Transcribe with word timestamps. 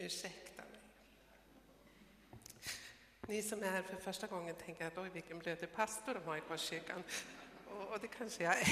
Ursäkta 0.00 0.62
mig. 0.62 0.80
Ni 3.26 3.42
som 3.42 3.62
är 3.62 3.70
här 3.70 3.82
för 3.82 3.96
första 3.96 4.26
gången 4.26 4.54
tänker 4.54 4.86
att 4.86 4.98
oj 4.98 5.10
vilken 5.10 5.38
blödig 5.38 5.72
pastor 5.72 6.14
de 6.14 6.24
har 6.24 6.36
i 6.36 6.40
Korskyrkan. 6.40 7.02
Och, 7.66 7.92
och 7.92 8.00
det 8.00 8.08
kanske 8.08 8.44
jag 8.44 8.58
är. 8.58 8.68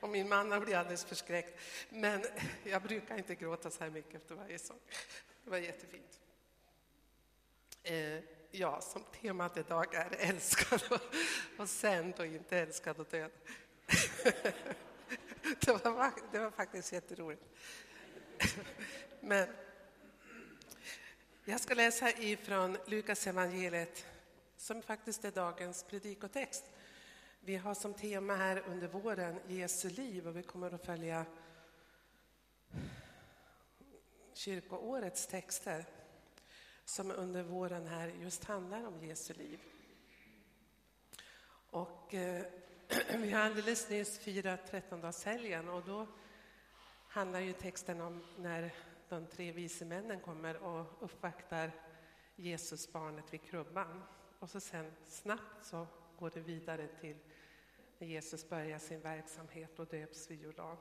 Och 0.00 0.08
min 0.08 0.28
man 0.28 0.52
har 0.52 0.60
blivit 0.60 0.76
alldeles 0.76 1.04
förskräckt. 1.04 1.60
Men 1.90 2.24
jag 2.64 2.82
brukar 2.82 3.18
inte 3.18 3.34
gråta 3.34 3.70
så 3.70 3.84
här 3.84 3.90
mycket 3.90 4.14
efter 4.14 4.34
varje 4.34 4.58
sång. 4.58 4.78
Det 5.44 5.50
var 5.50 5.58
jättefint. 5.58 6.20
Eh, 7.82 8.18
ja, 8.50 8.80
som 8.80 9.04
temat 9.04 9.56
idag 9.56 9.94
är 9.94 10.16
älskad 10.18 10.82
och, 10.90 11.00
och 11.60 11.68
sänd 11.68 12.14
och 12.18 12.26
inte 12.26 12.58
älskad 12.58 12.98
och 13.00 13.06
död. 13.10 13.30
det, 15.60 15.84
var, 15.84 16.12
det 16.32 16.38
var 16.38 16.50
faktiskt 16.50 16.92
jätteroligt. 16.92 17.42
Men 19.20 19.48
jag 21.44 21.60
ska 21.60 21.74
läsa 21.74 22.10
ifrån 22.10 22.76
Lukas 22.86 23.26
evangeliet 23.26 24.06
som 24.56 24.82
faktiskt 24.82 25.24
är 25.24 25.30
dagens 25.30 25.84
predikotext. 25.84 26.64
Vi 27.40 27.56
har 27.56 27.74
som 27.74 27.94
tema 27.94 28.36
här 28.36 28.62
under 28.66 28.88
våren 28.88 29.40
Jesu 29.48 29.90
liv 29.90 30.28
och 30.28 30.36
vi 30.36 30.42
kommer 30.42 30.74
att 30.74 30.86
följa 30.86 31.26
kyrkoårets 34.34 35.26
texter 35.26 35.84
som 36.84 37.10
under 37.10 37.42
våren 37.42 37.86
här 37.86 38.08
just 38.08 38.44
handlar 38.44 38.86
om 38.86 39.04
Jesu 39.04 39.34
liv. 39.34 39.60
Och 41.70 42.14
eh, 42.14 42.44
vi 43.16 43.30
har 43.30 43.40
alldeles 43.40 43.90
nyss 43.90 44.18
firat 44.18 44.70
trettondagshelgen 44.70 45.68
och 45.68 45.82
då 45.82 46.06
handlar 47.08 47.40
ju 47.40 47.52
texten 47.52 48.00
om 48.00 48.24
när 48.36 48.74
de 49.12 49.26
tre 49.26 49.52
vise 49.52 49.84
männen 49.84 50.20
kommer 50.20 50.56
och 50.56 50.86
uppvaktar 51.00 51.72
Jesusbarnet 52.36 53.34
vid 53.34 53.42
krubban. 53.42 54.02
Och 54.38 54.50
så 54.50 54.60
sen 54.60 54.92
snabbt 55.04 55.64
så 55.64 55.86
går 56.18 56.30
det 56.34 56.40
vidare 56.40 56.88
till 57.00 57.16
när 57.98 58.06
Jesus 58.06 58.48
börjar 58.48 58.78
sin 58.78 59.00
verksamhet 59.00 59.78
och 59.78 59.86
döps 59.86 60.30
vid 60.30 60.42
Jordan. 60.42 60.76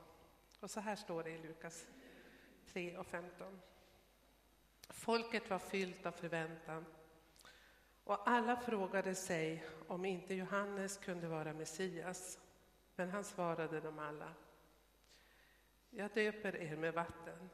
Och 0.60 0.72
så 0.72 0.80
här 0.80 0.96
står 0.96 1.24
det 1.24 1.30
i 1.30 1.38
Lukas 1.38 1.88
3 2.68 2.98
och 2.98 3.08
15. 3.08 3.62
Folket 4.90 5.50
var 5.50 5.60
fyllt 5.60 6.06
av 6.06 6.12
förväntan 6.12 6.86
och 8.04 8.30
alla 8.30 8.56
frågade 8.56 9.16
sig 9.16 9.66
om 9.88 10.06
inte 10.06 10.34
Johannes 10.34 10.98
kunde 10.98 11.28
vara 11.28 11.54
Messias. 11.54 12.40
Men 12.96 13.10
han 13.10 13.24
svarade 13.24 13.80
dem 13.80 14.00
alla. 14.00 14.34
Jag 15.90 16.12
döper 16.12 16.56
er 16.56 16.76
med 16.76 16.94
vatten. 16.94 17.50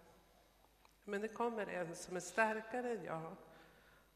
Men 1.09 1.21
det 1.21 1.27
kommer 1.27 1.67
en 1.67 1.95
som 1.95 2.15
är 2.15 2.19
starkare 2.19 2.91
än 2.91 3.03
jag 3.03 3.35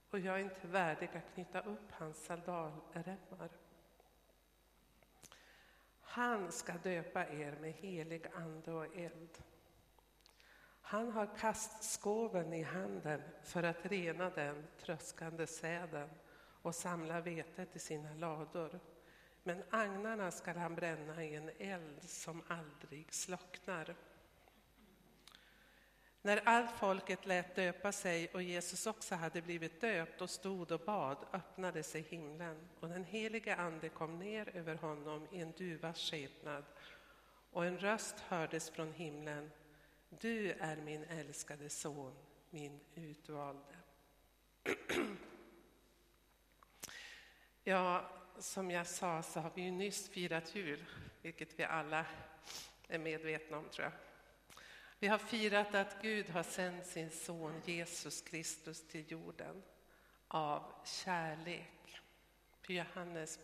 och 0.10 0.20
jag 0.20 0.36
är 0.36 0.44
inte 0.44 0.68
värdig 0.68 1.10
att 1.14 1.34
knyta 1.34 1.62
upp 1.62 1.92
hans 1.92 2.26
sandalremmar. 2.26 3.50
Han 6.02 6.52
ska 6.52 6.74
döpa 6.74 7.28
er 7.28 7.58
med 7.62 7.74
helig 7.74 8.28
ande 8.36 8.72
och 8.72 8.96
eld. 8.96 9.44
Han 10.82 11.12
har 11.12 11.38
kastskåven 11.38 12.54
i 12.54 12.64
handen 12.64 13.22
för 13.44 13.64
att 13.64 13.86
rena 13.86 14.30
den 14.30 14.68
tröskande 14.80 15.48
säden 15.48 16.10
och 16.62 16.76
samla 16.76 17.22
vetet 17.22 17.76
i 17.76 17.80
sina 17.80 18.14
lador. 18.14 18.80
Men 19.44 19.64
agnarna 19.70 20.32
ska 20.32 20.54
han 20.54 20.76
bränna 20.76 21.24
i 21.24 21.36
en 21.36 21.52
eld 21.58 22.04
som 22.04 22.44
aldrig 22.48 23.14
slocknar. 23.14 23.96
När 26.24 26.42
allt 26.46 26.72
folket 26.72 27.26
lät 27.26 27.56
döpa 27.56 27.92
sig 27.92 28.30
och 28.34 28.42
Jesus 28.42 28.88
också 28.88 29.16
hade 29.16 29.42
blivit 29.42 29.82
döpt 29.82 30.22
och 30.22 30.30
stod 30.30 30.72
och 30.72 30.80
bad 30.80 31.18
öppnade 31.34 31.84
sig 31.84 32.02
himlen 32.02 32.70
och 32.80 32.90
den 32.90 33.04
helige 33.04 33.56
ande 33.56 33.90
kom 33.90 34.20
ner 34.20 34.56
över 34.56 34.76
honom 34.76 35.28
i 35.32 35.42
en 35.42 35.52
duvas 35.52 35.98
skepnad 35.98 36.64
och 37.52 37.66
en 37.66 37.80
röst 37.80 38.20
hördes 38.20 38.70
från 38.70 38.94
himlen. 38.94 39.52
Du 40.10 40.52
är 40.52 40.76
min 40.76 41.04
älskade 41.04 41.70
son, 41.70 42.14
min 42.50 42.80
utvalde. 42.96 43.76
Ja, 47.64 48.10
som 48.38 48.72
jag 48.72 48.88
sa 48.88 49.24
så 49.24 49.40
har 49.40 49.52
vi 49.56 49.62
ju 49.62 49.72
nyss 49.72 50.10
firat 50.10 50.56
jul, 50.56 50.86
vilket 51.22 51.60
vi 51.60 51.64
alla 51.64 52.06
är 52.88 53.00
medvetna 53.00 53.58
om 53.58 53.70
tror 53.70 53.84
jag. 53.84 54.11
Vi 55.02 55.08
har 55.08 55.18
firat 55.18 55.76
att 55.76 56.02
Gud 56.02 56.30
har 56.30 56.44
sänt 56.44 56.86
sin 56.86 57.12
son 57.12 57.62
Jesus 57.66 58.22
Kristus 58.22 58.88
till 58.88 59.12
jorden 59.12 59.64
av 60.28 60.74
kärlek. 60.86 62.02
För 62.62 62.74
Johannes 62.74 63.40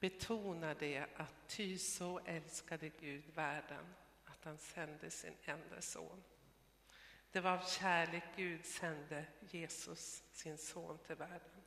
betonar 0.00 0.76
det 0.78 1.06
att 1.16 1.34
ty 1.48 1.78
så 1.78 2.20
älskade 2.24 2.88
Gud 2.88 3.24
världen 3.34 3.94
att 4.24 4.44
han 4.44 4.58
sände 4.58 5.10
sin 5.10 5.34
enda 5.44 5.80
son. 5.80 6.22
Det 7.32 7.40
var 7.40 7.50
av 7.50 7.66
kärlek 7.66 8.24
Gud 8.36 8.64
sände 8.64 9.24
Jesus, 9.50 10.22
sin 10.32 10.58
son, 10.58 10.98
till 11.06 11.16
världen. 11.16 11.62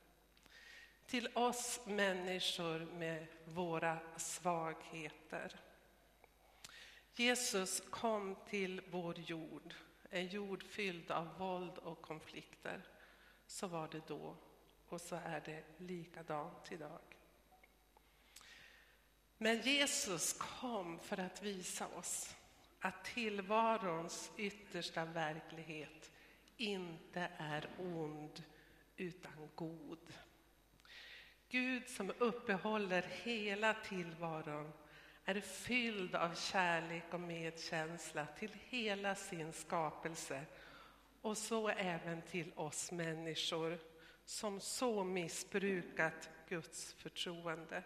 Till 1.06 1.28
oss 1.34 1.80
människor 1.86 2.78
med 2.78 3.26
våra 3.44 3.98
svagheter 4.16 5.60
Jesus 7.18 7.82
kom 7.90 8.36
till 8.48 8.80
vår 8.90 9.18
jord, 9.18 9.74
en 10.10 10.26
jord 10.26 10.62
fylld 10.62 11.10
av 11.10 11.38
våld 11.38 11.78
och 11.78 12.02
konflikter. 12.02 12.82
Så 13.46 13.66
var 13.66 13.88
det 13.88 14.02
då 14.08 14.36
och 14.88 15.00
så 15.00 15.16
är 15.16 15.42
det 15.44 15.64
likadant 15.78 16.72
idag. 16.72 17.00
Men 19.38 19.60
Jesus 19.60 20.32
kom 20.32 20.98
för 20.98 21.20
att 21.20 21.42
visa 21.42 21.86
oss 21.86 22.34
att 22.80 23.04
tillvarons 23.04 24.30
yttersta 24.36 25.04
verklighet 25.04 26.12
inte 26.56 27.30
är 27.38 27.68
ond 27.78 28.42
utan 28.96 29.48
god. 29.54 30.14
Gud 31.48 31.88
som 31.88 32.12
uppehåller 32.18 33.02
hela 33.02 33.74
tillvaron 33.74 34.72
är 35.28 35.40
fylld 35.40 36.14
av 36.14 36.34
kärlek 36.34 37.04
och 37.10 37.20
medkänsla 37.20 38.26
till 38.26 38.56
hela 38.68 39.14
sin 39.14 39.52
skapelse 39.52 40.44
och 41.22 41.38
så 41.38 41.68
även 41.68 42.22
till 42.22 42.52
oss 42.56 42.92
människor 42.92 43.78
som 44.24 44.60
så 44.60 45.04
missbrukat 45.04 46.30
Guds 46.48 46.92
förtroende. 46.92 47.82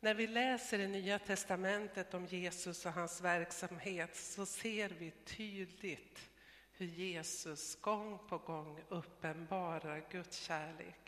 När 0.00 0.14
vi 0.14 0.26
läser 0.26 0.78
i 0.78 0.88
Nya 0.88 1.18
testamentet 1.18 2.14
om 2.14 2.26
Jesus 2.26 2.86
och 2.86 2.92
hans 2.92 3.20
verksamhet 3.20 4.16
så 4.16 4.46
ser 4.46 4.88
vi 4.88 5.10
tydligt 5.10 6.30
hur 6.72 6.86
Jesus 6.86 7.76
gång 7.80 8.18
på 8.28 8.38
gång 8.38 8.80
uppenbarar 8.88 10.04
Guds 10.10 10.38
kärlek 10.38 11.07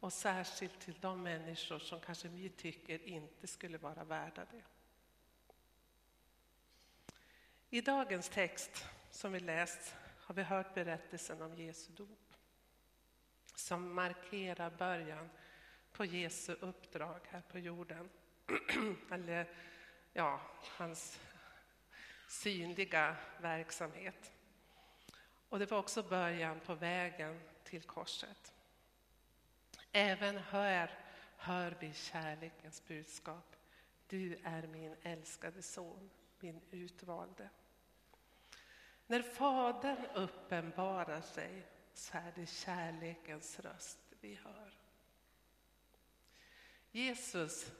och 0.00 0.12
särskilt 0.12 0.80
till 0.80 1.00
de 1.00 1.22
människor 1.22 1.78
som 1.78 2.00
kanske 2.00 2.28
vi 2.28 2.48
tycker 2.48 3.08
inte 3.08 3.46
skulle 3.46 3.78
vara 3.78 4.04
värda 4.04 4.46
det. 4.50 4.62
I 7.70 7.80
dagens 7.80 8.28
text 8.28 8.86
som 9.10 9.32
vi 9.32 9.40
läst 9.40 9.94
har 10.20 10.34
vi 10.34 10.42
hört 10.42 10.74
berättelsen 10.74 11.42
om 11.42 11.56
Jesu 11.56 11.92
dop 11.92 12.18
som 13.54 13.94
markerar 13.94 14.70
början 14.70 15.30
på 15.92 16.04
Jesu 16.04 16.52
uppdrag 16.60 17.20
här 17.28 17.40
på 17.40 17.58
jorden. 17.58 18.10
Eller 19.10 19.48
ja, 20.12 20.40
hans 20.62 21.20
synliga 22.28 23.16
verksamhet. 23.40 24.32
Och 25.48 25.58
det 25.58 25.70
var 25.70 25.78
också 25.78 26.02
början 26.02 26.60
på 26.60 26.74
vägen 26.74 27.40
till 27.64 27.82
korset. 27.82 28.54
Även 29.92 30.38
här 30.38 30.98
hör 31.36 31.76
vi 31.80 31.92
kärlekens 31.92 32.84
budskap. 32.86 33.56
Du 34.06 34.38
är 34.44 34.66
min 34.66 34.96
älskade 35.02 35.62
son, 35.62 36.10
min 36.40 36.60
utvalde. 36.70 37.48
När 39.06 39.22
Fadern 39.22 40.06
uppenbarar 40.14 41.20
sig 41.20 41.66
så 41.94 42.16
är 42.16 42.32
det 42.34 42.46
kärlekens 42.46 43.60
röst 43.60 43.98
vi 44.20 44.34
hör. 44.34 44.72
Jesus, 46.90 47.72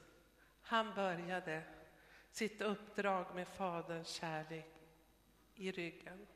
han 0.61 0.93
började 0.93 1.63
sitt 2.31 2.61
uppdrag 2.61 3.35
med 3.35 3.47
Faderns 3.47 4.07
kärlek 4.07 4.73
i 5.55 5.71
ryggen. 5.71 6.27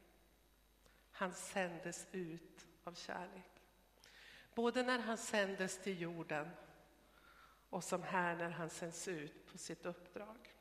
Han 1.12 1.34
sändes 1.34 2.08
ut 2.12 2.68
av 2.84 2.94
kärlek. 2.94 3.55
Både 4.56 4.84
när 4.84 5.00
han 5.00 5.18
sändes 5.18 5.78
till 5.78 6.02
jorden 6.02 6.50
och 7.70 7.84
som 7.84 8.04
här 8.04 8.36
när 8.36 8.50
han 8.50 8.70
sänds 8.70 9.08
ut 9.08 9.52
på 9.52 9.58
sitt 9.58 9.86
uppdrag. 9.86 10.56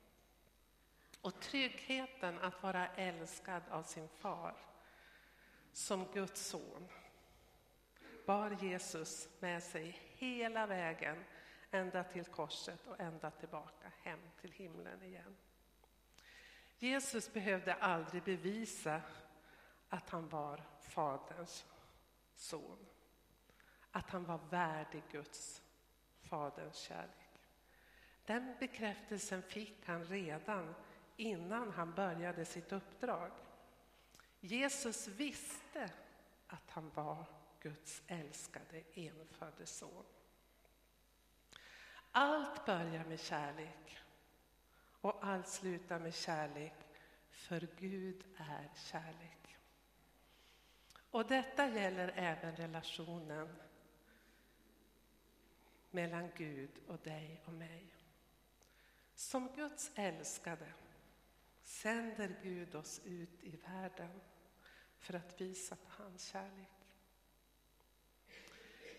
Och 1.20 1.40
tryggheten 1.40 2.38
att 2.38 2.62
vara 2.62 2.88
älskad 2.88 3.62
av 3.70 3.82
sin 3.82 4.08
far 4.08 4.56
som 5.72 6.12
Guds 6.12 6.46
son 6.46 6.88
bar 8.26 8.56
Jesus 8.60 9.28
med 9.40 9.62
sig 9.62 10.00
hela 10.16 10.66
vägen 10.66 11.24
ända 11.70 12.04
till 12.04 12.24
korset 12.24 12.86
och 12.86 13.00
ända 13.00 13.30
tillbaka 13.30 13.92
hem 14.02 14.20
till 14.40 14.52
himlen 14.52 15.02
igen. 15.02 15.36
Jesus 16.78 17.32
behövde 17.32 17.74
aldrig 17.74 18.22
bevisa 18.22 19.02
att 19.88 20.10
han 20.10 20.28
var 20.28 20.62
Faderns 20.80 21.66
son. 22.34 22.86
Att 23.94 24.10
han 24.10 24.24
var 24.24 24.40
värdig 24.50 25.02
Guds, 25.10 25.62
Faderns 26.22 26.76
kärlek. 26.76 27.40
Den 28.24 28.56
bekräftelsen 28.60 29.42
fick 29.42 29.86
han 29.86 30.04
redan 30.04 30.74
innan 31.16 31.70
han 31.70 31.94
började 31.94 32.44
sitt 32.44 32.72
uppdrag. 32.72 33.30
Jesus 34.40 35.08
visste 35.08 35.90
att 36.46 36.70
han 36.70 36.90
var 36.94 37.24
Guds 37.60 38.02
älskade 38.06 38.82
enfödde 38.94 39.66
son. 39.66 40.04
Allt 42.12 42.66
börjar 42.66 43.04
med 43.04 43.20
kärlek 43.20 43.98
och 45.00 45.24
allt 45.24 45.48
slutar 45.48 45.98
med 45.98 46.14
kärlek, 46.14 46.74
för 47.30 47.68
Gud 47.78 48.24
är 48.36 48.70
kärlek. 48.74 49.56
Och 51.10 51.26
detta 51.26 51.68
gäller 51.68 52.12
även 52.16 52.56
relationen 52.56 53.56
mellan 55.94 56.30
Gud 56.36 56.70
och 56.86 56.98
dig 56.98 57.42
och 57.44 57.52
mig. 57.52 57.86
Som 59.14 59.48
Guds 59.56 59.90
älskade 59.94 60.72
sänder 61.62 62.36
Gud 62.42 62.74
oss 62.74 63.00
ut 63.04 63.44
i 63.44 63.56
världen 63.56 64.20
för 64.98 65.14
att 65.14 65.40
visa 65.40 65.76
på 65.76 66.02
hans 66.02 66.24
kärlek. 66.24 66.70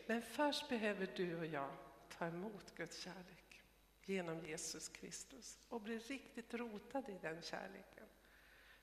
Men 0.08 0.22
först 0.22 0.70
behöver 0.70 1.12
du 1.16 1.40
och 1.40 1.46
jag 1.46 1.72
ta 2.10 2.28
emot 2.28 2.76
Guds 2.76 3.00
kärlek 3.00 3.62
genom 4.04 4.46
Jesus 4.46 4.90
Kristus 4.90 5.60
och 5.70 5.82
bli 5.82 6.00
riktigt 6.00 6.54
rotade 6.54 7.12
i 7.12 7.18
den 7.22 7.42
kärleken 7.42 8.08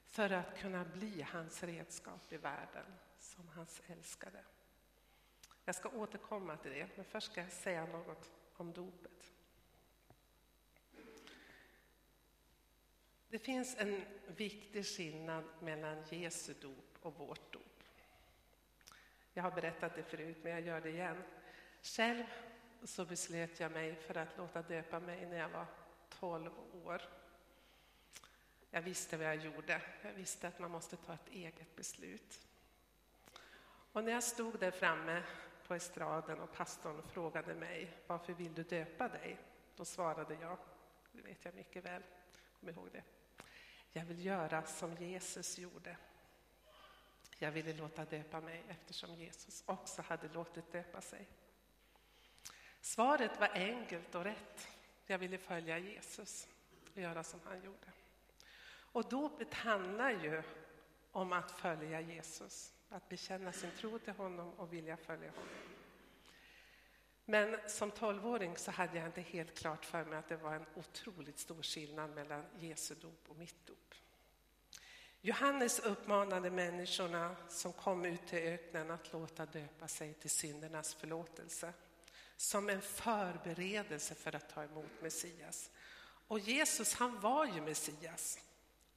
för 0.05 0.31
att 0.31 0.58
kunna 0.58 0.85
bli 0.85 1.23
hans 1.23 1.62
redskap 1.62 2.32
i 2.32 2.37
världen 2.37 2.93
som 3.19 3.49
hans 3.49 3.82
älskade. 3.87 4.44
Jag 5.64 5.75
ska 5.75 5.88
återkomma 5.88 6.56
till 6.56 6.70
det, 6.70 6.88
men 6.97 7.05
först 7.05 7.32
ska 7.32 7.41
jag 7.41 7.53
säga 7.53 7.87
något 7.87 8.31
om 8.56 8.73
dopet. 8.73 9.32
Det 13.29 13.38
finns 13.38 13.76
en 13.76 14.05
viktig 14.26 14.87
skillnad 14.87 15.44
mellan 15.61 16.05
Jesu 16.11 16.55
dop 16.61 16.99
och 17.00 17.14
vårt 17.14 17.53
dop. 17.53 17.82
Jag 19.32 19.43
har 19.43 19.50
berättat 19.50 19.94
det 19.94 20.03
förut, 20.03 20.37
men 20.43 20.53
jag 20.53 20.61
gör 20.61 20.81
det 20.81 20.91
igen. 20.91 21.23
Själv 21.82 22.25
så 22.85 23.05
beslöt 23.05 23.61
jag 23.61 23.73
mig 23.73 23.94
för 23.94 24.17
att 24.17 24.37
låta 24.37 24.62
döpa 24.62 25.00
mig 25.00 25.26
när 25.26 25.38
jag 25.38 25.49
var 25.49 25.67
12 26.08 26.50
år. 26.85 27.03
Jag 28.70 28.82
visste 28.82 29.17
vad 29.17 29.26
jag 29.26 29.37
gjorde. 29.37 29.82
Jag 30.03 30.12
visste 30.12 30.49
att 30.49 30.58
man 30.58 30.70
måste 30.70 30.97
ta 30.97 31.15
ett 31.15 31.29
eget 31.31 31.76
beslut. 31.76 32.41
Och 33.93 34.05
när 34.05 34.12
jag 34.12 34.25
stod 34.25 34.58
där 34.58 34.70
framme 34.70 35.23
på 35.69 35.75
estraden 35.75 36.41
och 36.41 36.53
pastorn 36.53 37.03
frågade 37.03 37.55
mig 37.55 37.97
varför 38.06 38.32
vill 38.32 38.55
du 38.55 38.62
döpa 38.62 39.09
dig? 39.09 39.38
Då 39.76 39.85
svarade 39.85 40.37
jag, 40.41 40.59
det 41.12 41.23
vet 41.23 41.44
jag 41.44 41.55
mycket 41.55 41.85
väl, 41.85 42.03
kom 42.61 42.69
ihåg 42.69 42.88
det. 42.93 43.03
Jag 43.93 44.05
vill 44.05 44.25
göra 44.25 44.62
som 44.67 44.94
Jesus 44.94 45.59
gjorde. 45.59 45.97
Jag 47.38 47.53
ville 47.53 47.73
låta 47.73 48.05
döpa 48.05 48.41
mig 48.41 48.64
eftersom 48.69 49.14
Jesus 49.14 49.62
också 49.67 50.03
hade 50.03 50.29
låtit 50.29 50.73
döpa 50.73 51.00
sig. 51.00 51.29
Svaret 52.81 53.41
var 53.41 53.49
enkelt 53.49 54.15
och 54.15 54.25
rätt. 54.25 54.69
Jag 55.06 55.19
ville 55.19 55.38
följa 55.38 55.79
Jesus 55.79 56.49
och 56.94 57.00
göra 57.00 57.25
som 57.25 57.41
han 57.44 57.65
gjorde. 57.65 57.87
Och 58.93 59.08
dopet 59.08 59.55
handlar 59.55 60.11
ju 60.11 60.43
om 61.12 61.32
att 61.32 61.50
följa 61.50 62.00
Jesus, 62.00 62.73
att 62.93 63.09
bekänna 63.09 63.53
sin 63.53 63.71
tro 63.71 63.99
till 63.99 64.12
honom 64.12 64.50
och 64.50 64.73
vilja 64.73 64.97
följa 64.97 65.31
honom. 65.31 65.49
Men 67.25 67.56
som 67.67 67.91
tolvåring 67.91 68.56
så 68.56 68.71
hade 68.71 68.99
jag 68.99 69.06
inte 69.06 69.21
helt 69.21 69.59
klart 69.59 69.85
för 69.85 70.05
mig 70.05 70.19
att 70.19 70.29
det 70.29 70.37
var 70.37 70.55
en 70.55 70.67
otroligt 70.75 71.39
stor 71.39 71.62
skillnad 71.62 72.11
mellan 72.11 72.44
Jesu 72.59 72.94
dop 72.94 73.25
och 73.29 73.37
mitt 73.37 73.67
dop. 73.67 73.94
Johannes 75.21 75.79
uppmanade 75.79 76.50
människorna 76.50 77.37
som 77.49 77.73
kom 77.73 78.05
ut 78.05 78.27
till 78.27 78.39
öknen 78.39 78.91
att 78.91 79.12
låta 79.12 79.47
döpa 79.47 79.89
sig 79.89 80.15
till 80.15 80.31
syndernas 80.31 80.94
förlåtelse 80.94 81.73
som 82.37 82.69
en 82.69 82.83
förberedelse 82.83 84.15
för 84.15 84.35
att 84.35 84.49
ta 84.49 84.65
emot 84.65 84.91
Messias. 85.03 85.71
Och 86.29 86.39
Jesus, 86.39 86.94
han 86.94 87.21
var 87.21 87.47
ju 87.47 87.61
Messias. 87.61 88.39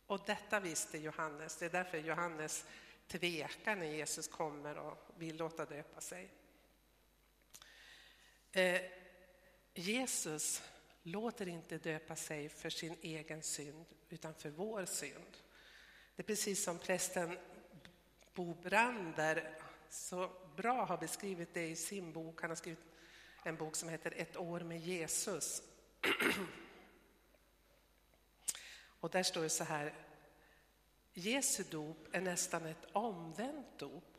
Och 0.07 0.19
detta 0.25 0.59
visste 0.59 0.97
Johannes. 0.97 1.57
Det 1.57 1.65
är 1.65 1.69
därför 1.69 1.97
Johannes 1.97 2.65
tveka 3.07 3.75
när 3.75 3.85
Jesus 3.85 4.27
kommer 4.27 4.77
och 4.77 4.97
vill 5.17 5.37
låta 5.37 5.65
döpa 5.65 6.01
sig. 6.01 6.29
Eh, 8.51 8.81
Jesus 9.73 10.63
låter 11.03 11.47
inte 11.47 11.77
döpa 11.77 12.15
sig 12.15 12.49
för 12.49 12.69
sin 12.69 12.97
egen 13.01 13.43
synd, 13.43 13.85
utan 14.09 14.33
för 14.33 14.49
vår 14.49 14.85
synd. 14.85 15.37
Det 16.15 16.21
är 16.21 16.27
precis 16.27 16.63
som 16.63 16.79
prästen 16.79 17.37
Bo 18.33 18.53
Brander 18.53 19.57
så 19.89 20.31
bra 20.55 20.85
har 20.85 20.97
beskrivit 20.97 21.53
det 21.53 21.67
i 21.67 21.75
sin 21.75 22.13
bok. 22.13 22.41
Han 22.41 22.51
har 22.51 22.55
skrivit 22.55 22.83
en 23.43 23.55
bok 23.55 23.75
som 23.75 23.89
heter 23.89 24.13
Ett 24.15 24.37
år 24.37 24.59
med 24.59 24.79
Jesus. 24.79 25.61
Och 28.99 29.09
där 29.09 29.23
står 29.23 29.41
det 29.41 29.49
så 29.49 29.63
här. 29.63 29.93
Jesu 31.17 31.63
dop 31.63 32.07
är 32.11 32.21
nästan 32.21 32.65
ett 32.65 32.85
omvänt 32.91 33.79
dop. 33.79 34.17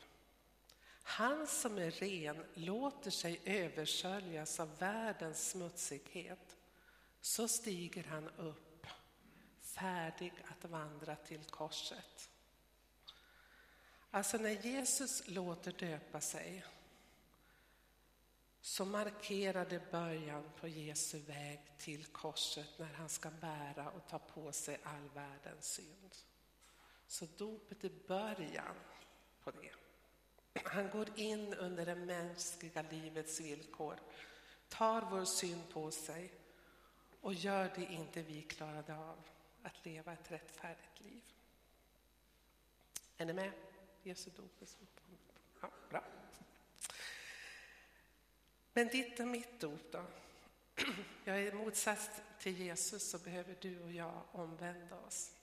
Han 1.03 1.47
som 1.47 1.79
är 1.79 1.91
ren 1.91 2.45
låter 2.55 3.11
sig 3.11 3.41
översköljas 3.45 4.61
av 4.61 4.79
världens 4.79 5.51
smutsighet. 5.51 6.57
Så 7.21 7.49
stiger 7.49 8.05
han 8.05 8.29
upp, 8.29 8.87
färdig 9.61 10.33
att 10.45 10.71
vandra 10.71 11.17
till 11.17 11.45
korset. 11.45 12.31
Alltså 14.11 14.39
när 14.39 14.67
Jesus 14.67 15.29
låter 15.29 15.73
döpa 15.73 16.21
sig 16.21 16.65
så 18.61 18.85
markerar 18.85 19.67
det 19.67 19.91
början 19.91 20.51
på 20.61 20.69
Jesu 20.69 21.19
väg 21.19 21.61
till 21.79 22.07
korset 22.07 22.79
när 22.79 22.93
han 22.95 23.09
ska 23.09 23.31
bära 23.31 23.91
och 23.91 24.09
ta 24.09 24.19
på 24.19 24.53
sig 24.53 24.81
all 24.83 25.09
världens 25.15 25.67
synd. 25.67 26.17
Så 27.07 27.27
dopet 27.37 27.85
är 27.85 27.93
början 28.07 28.75
på 29.45 29.51
det. 29.51 29.73
Han 30.65 30.91
går 30.91 31.19
in 31.19 31.55
under 31.55 31.87
det 31.87 31.95
mänskliga 31.95 32.83
livets 32.83 33.41
villkor, 33.41 34.01
tar 34.69 35.11
vår 35.11 35.25
synd 35.25 35.69
på 35.73 35.91
sig 35.91 36.33
och 37.21 37.35
gör 37.35 37.73
det 37.75 37.93
inte 37.93 38.23
vi 38.23 38.43
klarade 38.43 38.97
av, 38.97 39.23
att 39.63 39.85
leva 39.85 40.13
ett 40.13 40.31
rättfärdigt 40.31 41.01
liv. 41.01 41.23
Är 43.17 43.27
ni 43.27 43.33
med? 43.33 43.53
Jesu 44.03 44.31
dop 44.37 44.63
är 44.63 44.69
ja, 45.61 45.71
bra. 45.91 46.05
Men 48.73 48.89
ditt 48.89 49.21
och 49.21 49.29
mitt 49.29 49.61
dop 49.61 49.93
då? 49.93 50.05
Jag 51.25 51.43
är 51.43 51.53
motsats 51.53 52.11
till 52.39 52.57
Jesus 52.57 53.11
så 53.11 53.19
behöver 53.19 53.57
du 53.61 53.83
och 53.83 53.93
jag 53.93 54.23
omvända 54.33 54.97
oss. 54.97 55.36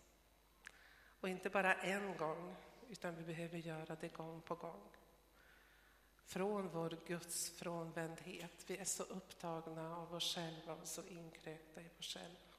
Och 1.24 1.30
inte 1.30 1.50
bara 1.50 1.74
en 1.74 2.18
gång, 2.18 2.56
utan 2.90 3.16
vi 3.16 3.24
behöver 3.24 3.58
göra 3.58 3.96
det 4.02 4.14
gång 4.14 4.42
på 4.42 4.56
gång. 4.56 4.90
Från 6.26 6.70
vår 6.70 6.98
Guds 7.08 7.50
frånvändhet. 7.50 8.66
Vi 8.68 8.78
är 8.78 8.86
så 8.86 9.04
upptagna 9.04 9.98
av 9.98 10.14
oss 10.14 10.36
själva 10.36 10.74
och 10.74 10.88
så 10.88 11.04
inkrökta 11.04 11.82
i 11.82 11.90
oss 12.00 12.14
själva. 12.14 12.56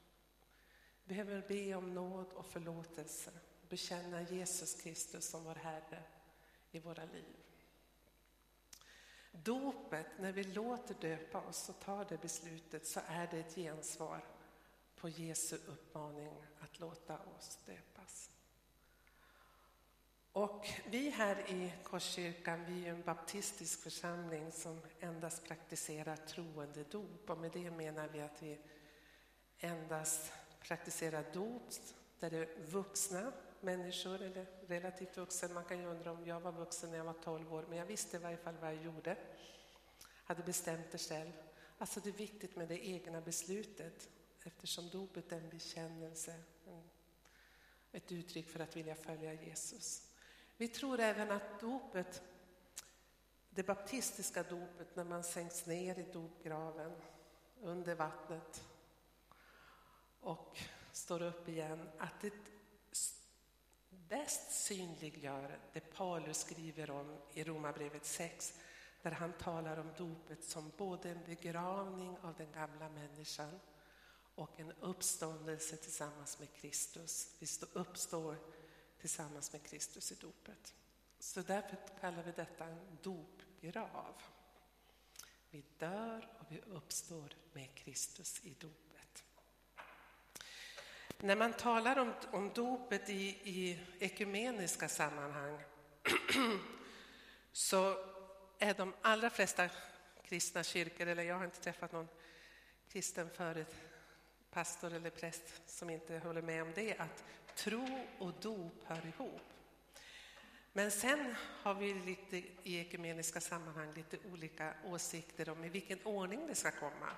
Vi 1.05 1.15
behöver 1.15 1.49
be 1.49 1.75
om 1.75 1.95
nåd 1.95 2.33
och 2.33 2.47
förlåtelse. 2.47 3.31
Bekänna 3.69 4.23
Jesus 4.23 4.83
Kristus 4.83 5.31
som 5.31 5.45
vår 5.45 5.55
Herre 5.55 6.03
i 6.71 6.79
våra 6.79 7.05
liv. 7.05 7.37
Dopet, 9.33 10.07
när 10.19 10.33
vi 10.33 10.45
låter 10.45 10.95
döpa 10.95 11.41
oss 11.41 11.69
och 11.69 11.81
tar 11.81 12.05
det 12.05 12.21
beslutet 12.21 12.87
så 12.87 13.01
är 13.07 13.27
det 13.31 13.39
ett 13.39 13.55
gensvar 13.55 14.25
på 14.97 15.09
Jesu 15.09 15.57
uppmaning 15.67 16.33
att 16.61 16.81
låta 16.81 17.19
oss 17.19 17.59
döpas. 17.67 18.31
Och 20.37 20.67
vi 20.87 21.11
här 21.11 21.51
i 21.51 21.73
Korskyrkan, 21.83 22.65
vi 22.65 22.87
är 22.87 22.91
en 22.91 23.03
baptistisk 23.03 23.83
församling 23.83 24.53
som 24.53 24.81
endast 25.01 25.45
praktiserar 25.45 26.17
troende 26.17 26.85
dop 26.85 27.31
och 27.31 27.39
med 27.39 27.53
det 27.53 27.71
menar 27.71 28.09
vi 28.09 28.21
att 28.21 28.43
vi 28.43 28.59
endast 29.59 30.33
praktiserar 30.61 31.25
dop 31.33 31.63
där 32.21 32.31
det 32.31 32.37
är 32.37 32.49
vuxna 32.67 33.33
människor, 33.61 34.23
eller 34.23 34.47
relativt 34.67 35.17
vuxen. 35.17 35.55
Man 35.55 35.65
kan 35.65 35.79
ju 35.79 35.87
undra 35.87 36.13
om 36.13 36.27
jag 36.27 36.41
var 36.41 36.53
vuxen 36.53 36.91
när 36.91 36.99
jag 36.99 37.05
var 37.05 37.17
12 37.25 37.55
år, 37.55 37.65
men 37.69 37.79
jag 37.79 37.87
visste 37.87 38.17
i 38.17 38.21
varje 38.21 38.37
fall 38.37 38.55
vad 38.61 38.75
jag 38.75 38.85
gjorde. 38.85 39.17
Hade 40.25 40.43
bestämt 40.43 40.93
det 40.93 40.99
själv. 40.99 41.33
Alltså 41.79 42.01
det 42.01 42.09
är 42.09 42.13
viktigt 42.13 42.57
med 42.57 42.69
det 42.69 42.87
egna 42.87 43.21
beslutet 43.21 44.09
eftersom 44.45 44.89
dopet 44.89 45.33
är 45.33 45.37
en 45.37 45.51
bekännelse, 45.51 46.35
ett 47.93 48.13
uttryck 48.13 48.49
för 48.49 48.61
att 48.61 48.77
vilja 48.77 48.95
följa 48.95 49.33
Jesus. 49.33 50.04
Vi 50.57 50.69
tror 50.69 51.01
även 51.01 51.31
att 51.31 51.61
dopet, 51.61 52.23
det 53.51 53.63
baptistiska 53.63 54.43
dopet, 54.43 54.97
när 54.97 55.05
man 55.05 55.25
sänks 55.25 55.67
ner 55.67 55.99
i 55.99 56.13
dopgraven 56.13 56.93
under 57.63 57.95
vattnet 57.95 58.65
och 60.21 60.59
står 60.93 61.23
upp 61.23 61.49
igen, 61.49 61.89
att 61.99 62.21
det 62.21 62.33
bäst 63.91 64.51
synliggör 64.51 65.59
det 65.73 65.81
Paulus 65.81 66.39
skriver 66.39 66.91
om 66.91 67.17
i 67.33 67.45
Romarbrevet 67.45 68.07
6, 68.07 68.61
där 69.03 69.11
han 69.11 69.33
talar 69.33 69.77
om 69.77 69.91
dopet 69.97 70.45
som 70.45 70.73
både 70.77 71.11
en 71.11 71.25
begravning 71.27 72.19
av 72.23 72.35
den 72.35 72.53
gamla 72.53 72.89
människan 72.89 73.61
och 74.35 74.61
en 74.61 74.73
uppståndelse 74.81 75.77
tillsammans 75.77 76.39
med 76.39 76.53
Kristus. 76.53 77.37
Vi 77.39 77.47
uppstår 77.73 78.37
tillsammans 79.05 79.53
med 79.53 79.63
Kristus 79.63 80.13
i 80.13 80.15
dopet. 80.15 80.75
Så 81.19 81.43
därför 81.43 81.77
kallar 82.01 82.23
vi 82.23 82.33
detta 82.33 82.65
en 82.65 82.99
dopgrav. 83.03 84.23
Vi 85.51 85.65
dör 85.79 86.29
och 86.39 86.47
vi 86.49 86.61
uppstår 86.61 87.35
med 87.53 87.75
Kristus 87.75 88.41
i 88.45 88.55
dopet. 88.61 89.25
När 91.19 91.37
man 91.37 91.53
talar 91.53 91.99
om, 91.99 92.13
om 92.33 92.53
dopet 92.55 93.09
i, 93.09 93.29
i 93.45 93.81
ekumeniska 93.99 94.89
sammanhang 94.89 95.61
så 97.53 97.97
är 98.59 98.75
de 98.75 98.95
allra 99.01 99.31
flesta 99.31 99.69
kristna 100.23 100.63
kyrkor, 100.63 101.07
eller 101.07 101.23
jag 101.23 101.39
har 101.39 101.45
inte 101.45 101.61
träffat 101.61 101.93
någon 101.93 102.09
kristen 102.89 103.31
förut, 103.31 103.75
pastor 104.51 104.93
eller 104.93 105.11
präst 105.11 105.63
som 105.67 105.91
inte 105.91 106.19
håller 106.19 106.43
med 106.43 106.63
om 106.63 106.73
det, 106.75 106.97
att 106.99 107.25
tro 107.57 108.07
och 108.19 108.33
dop 108.41 108.85
hör 108.85 109.07
ihop. 109.07 109.43
Men 110.73 110.91
sen 110.91 111.35
har 111.39 111.75
vi 111.75 111.95
lite 111.95 112.37
i 112.63 112.79
ekumeniska 112.79 113.41
sammanhang 113.41 113.95
lite 113.95 114.19
olika 114.33 114.75
åsikter 114.85 115.49
om 115.49 115.65
i 115.65 115.69
vilken 115.69 115.99
ordning 116.05 116.47
det 116.47 116.55
ska 116.55 116.71
komma. 116.71 117.11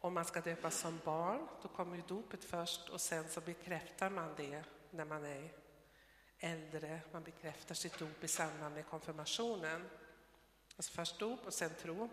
Om 0.00 0.14
man 0.14 0.24
ska 0.24 0.40
döpas 0.40 0.78
som 0.78 1.00
barn, 1.04 1.48
då 1.62 1.68
kommer 1.68 1.96
ju 1.96 2.02
dopet 2.08 2.44
först 2.44 2.88
och 2.88 3.00
sen 3.00 3.28
så 3.28 3.40
bekräftar 3.40 4.10
man 4.10 4.34
det 4.36 4.64
när 4.90 5.04
man 5.04 5.24
är 5.24 5.52
äldre. 6.38 7.00
Man 7.12 7.22
bekräftar 7.22 7.74
sitt 7.74 7.98
dop 7.98 8.24
i 8.24 8.28
samband 8.28 8.74
med 8.74 8.86
konfirmationen. 8.86 9.90
Alltså 10.76 10.92
först 10.92 11.18
dop 11.18 11.46
och 11.46 11.54
sen 11.54 11.70
tro. 11.80 12.08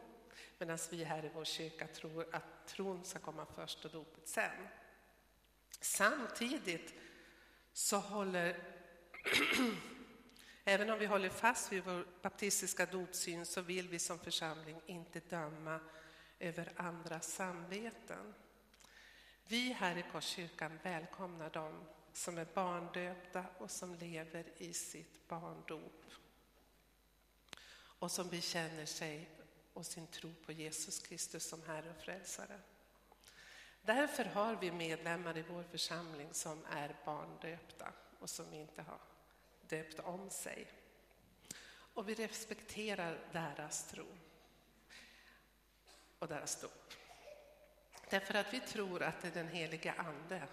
Medan 0.57 0.77
vi 0.91 1.03
här 1.03 1.25
i 1.25 1.31
vår 1.33 1.45
kyrka 1.45 1.87
tror 1.87 2.35
att 2.35 2.67
tron 2.67 3.05
ska 3.05 3.19
komma 3.19 3.45
först 3.55 3.85
och 3.85 3.91
dopet 3.91 4.27
sen. 4.27 4.67
Samtidigt 5.81 6.93
så 7.73 7.97
håller, 7.97 8.63
även 10.63 10.89
om 10.89 10.99
vi 10.99 11.05
håller 11.05 11.29
fast 11.29 11.71
vid 11.71 11.83
vår 11.83 12.05
baptistiska 12.21 12.85
dopsyn 12.85 13.45
så 13.45 13.61
vill 13.61 13.87
vi 13.87 13.99
som 13.99 14.19
församling 14.19 14.81
inte 14.85 15.19
döma 15.19 15.79
över 16.39 16.71
andras 16.75 17.33
samveten. 17.33 18.33
Vi 19.47 19.73
här 19.73 19.97
i 19.97 20.05
Korskyrkan 20.11 20.79
välkomnar 20.83 21.49
dem 21.49 21.85
som 22.13 22.37
är 22.37 22.47
barndöpta 22.53 23.45
och 23.57 23.71
som 23.71 23.95
lever 23.95 24.45
i 24.57 24.73
sitt 24.73 25.27
barndop 25.27 26.05
och 27.99 28.11
som 28.11 28.29
bekänner 28.29 28.85
sig 28.85 29.29
och 29.73 29.85
sin 29.85 30.07
tro 30.07 30.33
på 30.45 30.51
Jesus 30.51 30.99
Kristus 30.99 31.49
som 31.49 31.61
Herre 31.61 31.89
och 31.89 32.03
Frälsare. 32.03 32.59
Därför 33.81 34.25
har 34.25 34.55
vi 34.55 34.71
medlemmar 34.71 35.37
i 35.37 35.41
vår 35.41 35.63
församling 35.63 36.33
som 36.33 36.65
är 36.65 36.95
barndöpta 37.05 37.93
och 38.19 38.29
som 38.29 38.53
inte 38.53 38.81
har 38.81 38.99
döpt 39.61 39.99
om 39.99 40.29
sig. 40.29 40.67
Och 41.93 42.09
vi 42.09 42.13
respekterar 42.13 43.19
deras 43.31 43.87
tro 43.87 44.05
och 46.19 46.27
deras 46.27 46.61
dop. 46.61 46.93
Därför 48.09 48.33
att 48.33 48.53
vi 48.53 48.59
tror 48.59 49.03
att 49.03 49.21
det 49.21 49.27
är 49.27 49.31
den 49.31 49.47
heliga 49.47 49.93
Ande 49.93 50.47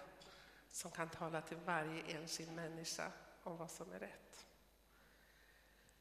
som 0.69 0.91
kan 0.91 1.09
tala 1.09 1.41
till 1.41 1.57
varje 1.57 2.17
enskild 2.17 2.51
människa 2.51 3.11
om 3.43 3.57
vad 3.57 3.71
som 3.71 3.91
är 3.91 3.99
rätt. 3.99 4.45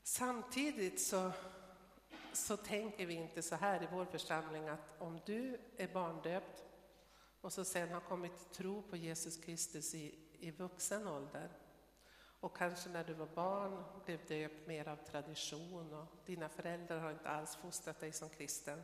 Samtidigt 0.02 1.00
så, 1.00 1.33
så 2.33 2.56
tänker 2.56 3.06
vi 3.06 3.14
inte 3.14 3.42
så 3.42 3.56
här 3.56 3.83
i 3.83 3.88
vår 3.92 4.04
församling 4.04 4.68
att 4.68 4.95
om 4.99 5.21
du 5.26 5.61
är 5.76 5.88
barndöpt 5.88 6.65
och 7.40 7.52
som 7.52 7.64
sen 7.64 7.93
har 7.93 8.00
kommit 8.00 8.38
till 8.38 8.57
tro 8.57 8.83
på 8.83 8.97
Jesus 8.97 9.37
Kristus 9.37 9.95
i, 9.95 10.19
i 10.38 10.50
vuxen 10.50 11.09
ålder 11.09 11.50
och 12.40 12.57
kanske 12.57 12.88
när 12.88 13.05
du 13.05 13.14
var 13.14 13.26
barn 13.26 13.85
blev 14.05 14.26
döpt 14.26 14.66
mer 14.66 14.88
av 14.88 14.97
tradition 14.97 15.95
och 15.95 16.07
dina 16.26 16.49
föräldrar 16.49 16.99
har 16.99 17.11
inte 17.11 17.28
alls 17.28 17.57
fostrat 17.57 18.00
dig 18.00 18.12
som 18.12 18.28
kristen. 18.28 18.83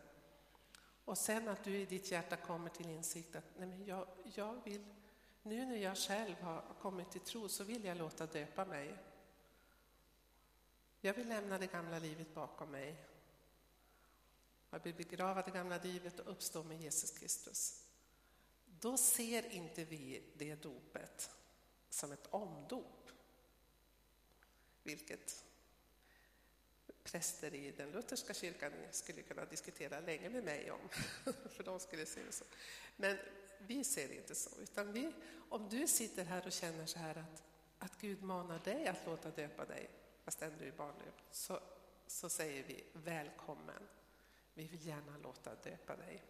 Och 1.04 1.18
sen 1.18 1.48
att 1.48 1.64
du 1.64 1.76
i 1.76 1.84
ditt 1.84 2.10
hjärta 2.10 2.36
kommer 2.36 2.70
till 2.70 2.90
insikt 2.90 3.36
att 3.36 3.44
nej 3.56 3.68
men 3.68 3.84
jag, 3.84 4.06
jag 4.34 4.64
vill, 4.64 4.84
nu 5.42 5.66
när 5.66 5.76
jag 5.76 5.96
själv 5.96 6.40
har 6.40 6.64
kommit 6.80 7.10
till 7.10 7.20
tro 7.20 7.48
så 7.48 7.64
vill 7.64 7.84
jag 7.84 7.96
låta 7.96 8.26
döpa 8.26 8.64
mig. 8.64 8.98
Jag 11.00 11.14
vill 11.14 11.28
lämna 11.28 11.58
det 11.58 11.72
gamla 11.72 11.98
livet 11.98 12.34
bakom 12.34 12.70
mig. 12.70 13.04
Jag 14.70 14.80
vill 14.82 14.94
begrava 14.94 15.42
det 15.42 15.50
gamla 15.50 15.78
livet 15.78 16.20
och 16.20 16.32
uppstå 16.32 16.62
med 16.62 16.80
Jesus 16.80 17.10
Kristus 17.10 17.81
då 18.82 18.96
ser 18.96 19.46
inte 19.52 19.84
vi 19.84 20.22
det 20.36 20.54
dopet 20.54 21.30
som 21.90 22.12
ett 22.12 22.26
omdop. 22.30 23.10
Vilket 24.82 25.44
präster 27.02 27.54
i 27.54 27.70
den 27.70 27.90
lutherska 27.90 28.34
kyrkan 28.34 28.72
skulle 28.90 29.22
kunna 29.22 29.44
diskutera 29.44 30.00
länge 30.00 30.28
med 30.28 30.44
mig 30.44 30.70
om, 30.70 30.88
för 31.50 31.64
de 31.64 31.80
skulle 31.80 32.06
se 32.06 32.22
det 32.22 32.32
så. 32.32 32.44
Men 32.96 33.18
vi 33.58 33.84
ser 33.84 34.08
det 34.08 34.14
inte 34.14 34.34
så, 34.34 34.50
utan 34.60 34.92
vi, 34.92 35.12
om 35.48 35.68
du 35.68 35.86
sitter 35.86 36.24
här 36.24 36.46
och 36.46 36.52
känner 36.52 36.86
så 36.86 36.98
här 36.98 37.16
att, 37.18 37.42
att 37.78 38.00
Gud 38.00 38.22
manar 38.22 38.58
dig 38.58 38.86
att 38.86 39.06
låta 39.06 39.30
döpa 39.30 39.64
dig, 39.64 39.90
fastän 40.24 40.58
du 40.58 40.68
är 40.68 40.72
barndöpt, 40.72 41.24
så, 41.30 41.60
så 42.06 42.28
säger 42.28 42.62
vi 42.62 42.84
välkommen. 42.92 43.88
Vi 44.54 44.66
vill 44.66 44.86
gärna 44.86 45.18
låta 45.18 45.54
döpa 45.54 45.96
dig 45.96 46.22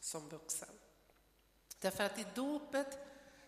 som 0.00 0.28
vuxen. 0.28 0.68
Därför 1.80 2.04
att 2.04 2.18
i 2.18 2.26
dopet 2.34 2.98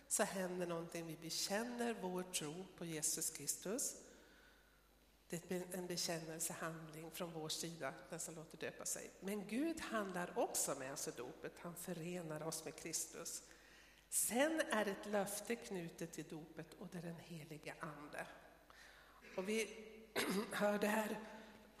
så 0.07 0.23
händer 0.23 0.67
någonting. 0.67 1.07
Vi 1.07 1.17
bekänner 1.17 1.95
vår 2.01 2.23
tro 2.23 2.65
på 2.77 2.85
Jesus 2.85 3.29
Kristus. 3.29 3.95
Det 5.29 5.51
är 5.51 5.63
en 5.71 5.87
bekännelsehandling 5.87 7.11
från 7.11 7.31
vår 7.33 7.49
sida, 7.49 7.93
den 8.09 8.19
som 8.19 8.35
låter 8.35 8.57
döpa 8.57 8.85
sig. 8.85 9.11
Men 9.19 9.47
Gud 9.47 9.79
handlar 9.81 10.39
också 10.39 10.75
med 10.75 10.93
oss 10.93 11.07
i 11.07 11.11
dopet. 11.11 11.53
Han 11.59 11.75
förenar 11.75 12.43
oss 12.43 12.65
med 12.65 12.75
Kristus. 12.75 13.43
Sen 14.09 14.61
är 14.71 14.85
ett 14.85 15.05
löfte 15.05 15.55
knutet 15.55 16.13
till 16.13 16.25
dopet 16.29 16.73
och 16.73 16.87
det 16.91 16.97
är 16.97 17.01
den 17.01 17.19
helige 17.19 17.73
Ande. 17.79 18.27
Och 19.35 19.49
vi 19.49 19.85
hörde 20.51 20.87
här 20.87 21.19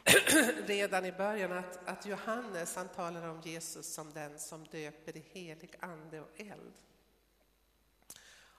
redan 0.67 1.05
i 1.05 1.11
början 1.11 1.51
att, 1.51 1.87
att 1.87 2.05
Johannes 2.05 2.75
han 2.75 2.87
talar 2.87 3.27
om 3.27 3.41
Jesus 3.41 3.93
som 3.93 4.13
den 4.13 4.39
som 4.39 4.63
döper 4.63 5.17
i 5.17 5.25
helig 5.31 5.75
ande 5.79 6.21
och 6.21 6.39
eld. 6.41 6.73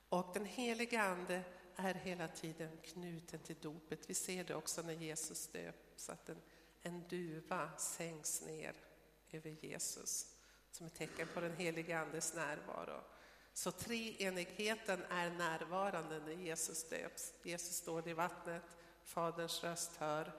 Och 0.09 0.31
den 0.35 0.45
heliga 0.45 1.03
ande 1.03 1.43
är 1.77 1.95
hela 1.95 2.29
tiden 2.29 2.71
knuten 2.85 3.41
till 3.41 3.57
dopet. 3.61 4.11
Vi 4.11 4.15
ser 4.15 4.45
det 4.45 4.55
också 4.55 4.83
när 4.83 4.93
Jesus 4.93 5.47
döps, 5.47 6.11
att 6.11 6.29
en, 6.29 6.43
en 6.83 7.09
duva 7.09 7.71
sänks 7.77 8.43
ner 8.43 8.75
över 9.33 9.51
Jesus 9.51 10.35
som 10.71 10.87
ett 10.87 10.95
tecken 10.95 11.29
på 11.35 11.41
den 11.41 11.57
heliga 11.57 11.99
andes 11.99 12.35
närvaro. 12.35 13.01
Så 13.53 13.71
treenigheten 13.71 15.03
är 15.11 15.31
närvarande 15.31 16.21
när 16.21 16.33
Jesus 16.33 16.89
döps. 16.89 17.35
Jesus 17.43 17.77
står 17.77 18.09
i 18.09 18.13
vattnet, 18.13 18.63
Faderns 19.05 19.65
röst 19.65 19.97
hör, 19.97 20.33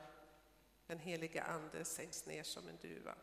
den 0.88 1.00
helige 1.00 1.44
Ande 1.44 1.86
sänks 1.86 2.26
ner 2.26 2.44
som 2.44 2.68
en 2.68 2.78
duva. 2.82 3.16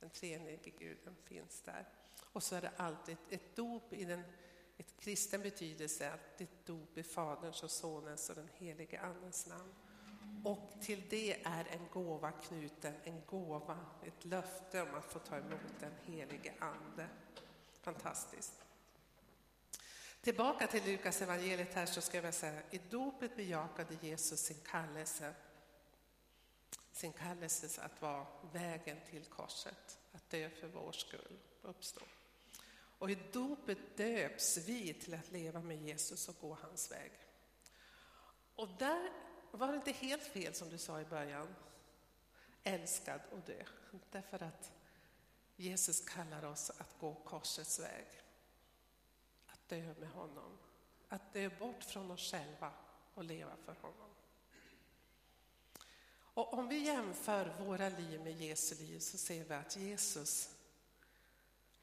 Den 0.00 0.10
treenige 0.10 0.70
guden 0.78 1.16
finns 1.24 1.60
där. 1.60 1.88
Och 2.32 2.42
så 2.42 2.54
är 2.54 2.60
det 2.60 2.72
alltid 2.76 3.16
ett 3.30 3.56
dop 3.56 3.92
i 3.92 4.04
den 4.04 4.22
ett 4.76 5.00
kristen 5.00 5.42
betydelse, 5.42 6.12
att 6.12 6.40
ett 6.40 6.66
dop 6.66 6.98
i 6.98 7.02
Faderns 7.02 7.62
och 7.62 7.70
Sonens 7.70 8.30
och 8.30 8.36
den 8.36 8.48
helige 8.54 9.00
Andens 9.00 9.46
namn. 9.46 9.74
Och 10.44 10.72
till 10.80 11.02
det 11.10 11.42
är 11.44 11.64
en 11.64 11.88
gåva 11.92 12.30
knuten, 12.30 12.94
en 13.04 13.22
gåva, 13.26 13.78
ett 14.06 14.24
löfte 14.24 14.82
om 14.82 14.94
att 14.94 15.12
få 15.12 15.18
ta 15.18 15.36
emot 15.36 15.80
den 15.80 15.92
helige 16.02 16.54
Ande. 16.58 17.08
Fantastiskt. 17.80 18.52
Tillbaka 20.20 20.66
till 20.66 20.84
Lukas 20.84 21.22
evangeliet 21.22 21.74
här 21.74 21.86
så 21.86 22.00
ska 22.00 22.22
jag 22.22 22.34
säga, 22.34 22.62
i 22.70 22.80
dopet 22.90 23.36
bejakade 23.36 23.96
Jesus 24.00 24.40
sin 24.40 24.60
kallelse. 24.66 25.34
Sin 26.92 27.12
kallelse 27.12 27.82
att 27.82 28.02
vara 28.02 28.26
vägen 28.52 28.98
till 29.10 29.24
korset, 29.24 29.98
att 30.12 30.30
dö 30.30 30.50
för 30.50 30.68
vår 30.68 30.92
skull 30.92 31.38
och 31.62 31.70
uppstå. 31.70 32.00
Och 32.98 33.10
i 33.10 33.18
dopet 33.32 33.96
döps 33.96 34.56
vi 34.56 34.94
till 34.94 35.14
att 35.14 35.30
leva 35.30 35.60
med 35.60 35.82
Jesus 35.82 36.28
och 36.28 36.36
gå 36.40 36.58
hans 36.62 36.90
väg. 36.90 37.12
Och 38.54 38.68
där 38.68 39.12
var 39.50 39.68
det 39.68 39.76
inte 39.76 39.92
helt 39.92 40.22
fel 40.22 40.54
som 40.54 40.68
du 40.68 40.78
sa 40.78 41.00
i 41.00 41.04
början, 41.04 41.54
älskad 42.62 43.20
och 43.32 43.38
dö. 43.38 43.64
Därför 44.10 44.42
att 44.42 44.72
Jesus 45.56 46.00
kallar 46.00 46.44
oss 46.44 46.70
att 46.70 46.98
gå 47.00 47.14
korsets 47.14 47.80
väg. 47.80 48.06
Att 49.46 49.68
dö 49.68 49.94
med 49.98 50.10
honom. 50.10 50.58
Att 51.08 51.32
dö 51.32 51.50
bort 51.58 51.84
från 51.84 52.10
oss 52.10 52.30
själva 52.30 52.72
och 53.14 53.24
leva 53.24 53.56
för 53.56 53.74
honom. 53.74 54.11
Och 56.34 56.54
om 56.54 56.68
vi 56.68 56.78
jämför 56.78 57.54
våra 57.58 57.88
liv 57.88 58.20
med 58.20 58.40
Jesu 58.40 58.74
liv 58.74 58.98
så 58.98 59.18
ser 59.18 59.44
vi 59.44 59.54
att 59.54 59.76
Jesus 59.76 60.56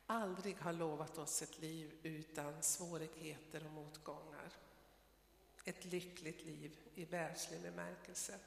aldrig 0.05 0.57
har 0.57 0.73
lovat 0.73 1.17
oss 1.17 1.41
ett 1.41 1.59
liv 1.59 1.99
utan 2.03 2.63
svårigheter 2.63 3.65
och 3.65 3.71
motgångar. 3.71 4.53
Ett 5.65 5.85
lyckligt 5.85 6.45
liv 6.45 6.77
i 6.95 7.05
världslig 7.05 7.61
bemärkelse. 7.61 8.39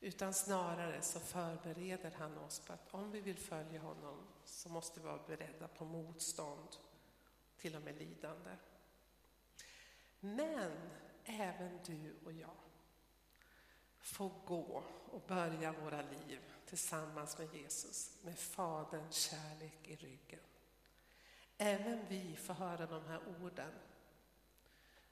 Utan 0.00 0.34
snarare 0.34 1.02
så 1.02 1.20
förbereder 1.20 2.10
han 2.10 2.38
oss 2.38 2.60
på 2.60 2.72
att 2.72 2.94
om 2.94 3.10
vi 3.10 3.20
vill 3.20 3.38
följa 3.38 3.80
honom 3.80 4.18
så 4.44 4.68
måste 4.68 5.00
vi 5.00 5.06
vara 5.06 5.22
beredda 5.26 5.68
på 5.68 5.84
motstånd, 5.84 6.68
till 7.58 7.76
och 7.76 7.82
med 7.82 7.98
lidande. 7.98 8.50
Men 10.20 10.72
även 11.24 11.78
du 11.86 12.14
och 12.24 12.32
jag 12.32 12.71
få 14.02 14.30
gå 14.44 14.84
och 15.10 15.22
börja 15.26 15.72
våra 15.72 16.02
liv 16.02 16.40
tillsammans 16.66 17.38
med 17.38 17.54
Jesus 17.54 18.10
med 18.22 18.38
Faderns 18.38 19.16
kärlek 19.16 19.78
i 19.82 19.96
ryggen. 19.96 20.40
Även 21.58 22.06
vi 22.08 22.36
får 22.36 22.54
höra 22.54 22.86
de 22.86 23.04
här 23.04 23.20
orden. 23.42 23.72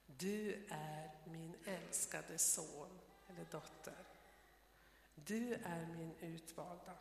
Du 0.07 0.67
är 0.71 1.11
min 1.25 1.55
älskade 1.65 2.39
son 2.39 2.99
eller 3.29 3.47
dotter. 3.51 4.05
Du 5.15 5.55
är 5.55 5.87
min 5.87 6.15
utvalda. 6.21 6.97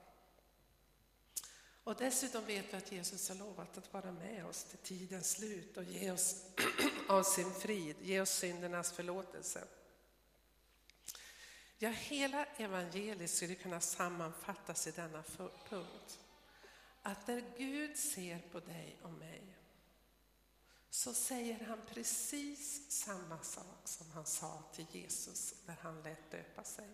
Och 1.83 1.95
dessutom 1.95 2.45
vet 2.45 2.73
vi 2.73 2.77
att 2.77 2.91
Jesus 2.91 3.29
har 3.29 3.35
lovat 3.35 3.77
att 3.77 3.93
vara 3.93 4.11
med 4.11 4.45
oss 4.45 4.63
till 4.63 4.77
tidens 4.77 5.29
slut 5.29 5.77
och 5.77 5.83
ge 5.83 6.11
oss 6.11 6.45
av 7.09 7.23
sin 7.23 7.51
frid, 7.53 7.95
ge 8.01 8.21
oss 8.21 8.29
syndernas 8.29 8.91
förlåtelse. 8.91 9.67
Ja, 11.81 11.89
hela 11.89 12.45
evangeliet 12.45 13.29
skulle 13.29 13.55
kunna 13.55 13.79
sammanfattas 13.79 14.87
i 14.87 14.91
denna 14.91 15.23
punkt. 15.69 16.19
Att 17.01 17.27
när 17.27 17.43
Gud 17.57 17.97
ser 17.97 18.39
på 18.51 18.59
dig 18.59 18.99
och 19.01 19.11
mig 19.11 19.55
så 20.89 21.13
säger 21.13 21.65
han 21.65 21.79
precis 21.87 22.91
samma 22.91 23.39
sak 23.39 23.81
som 23.83 24.11
han 24.11 24.25
sa 24.25 24.63
till 24.73 24.85
Jesus 24.91 25.55
när 25.65 25.75
han 25.75 26.01
lät 26.01 26.31
döpa 26.31 26.63
sig. 26.63 26.89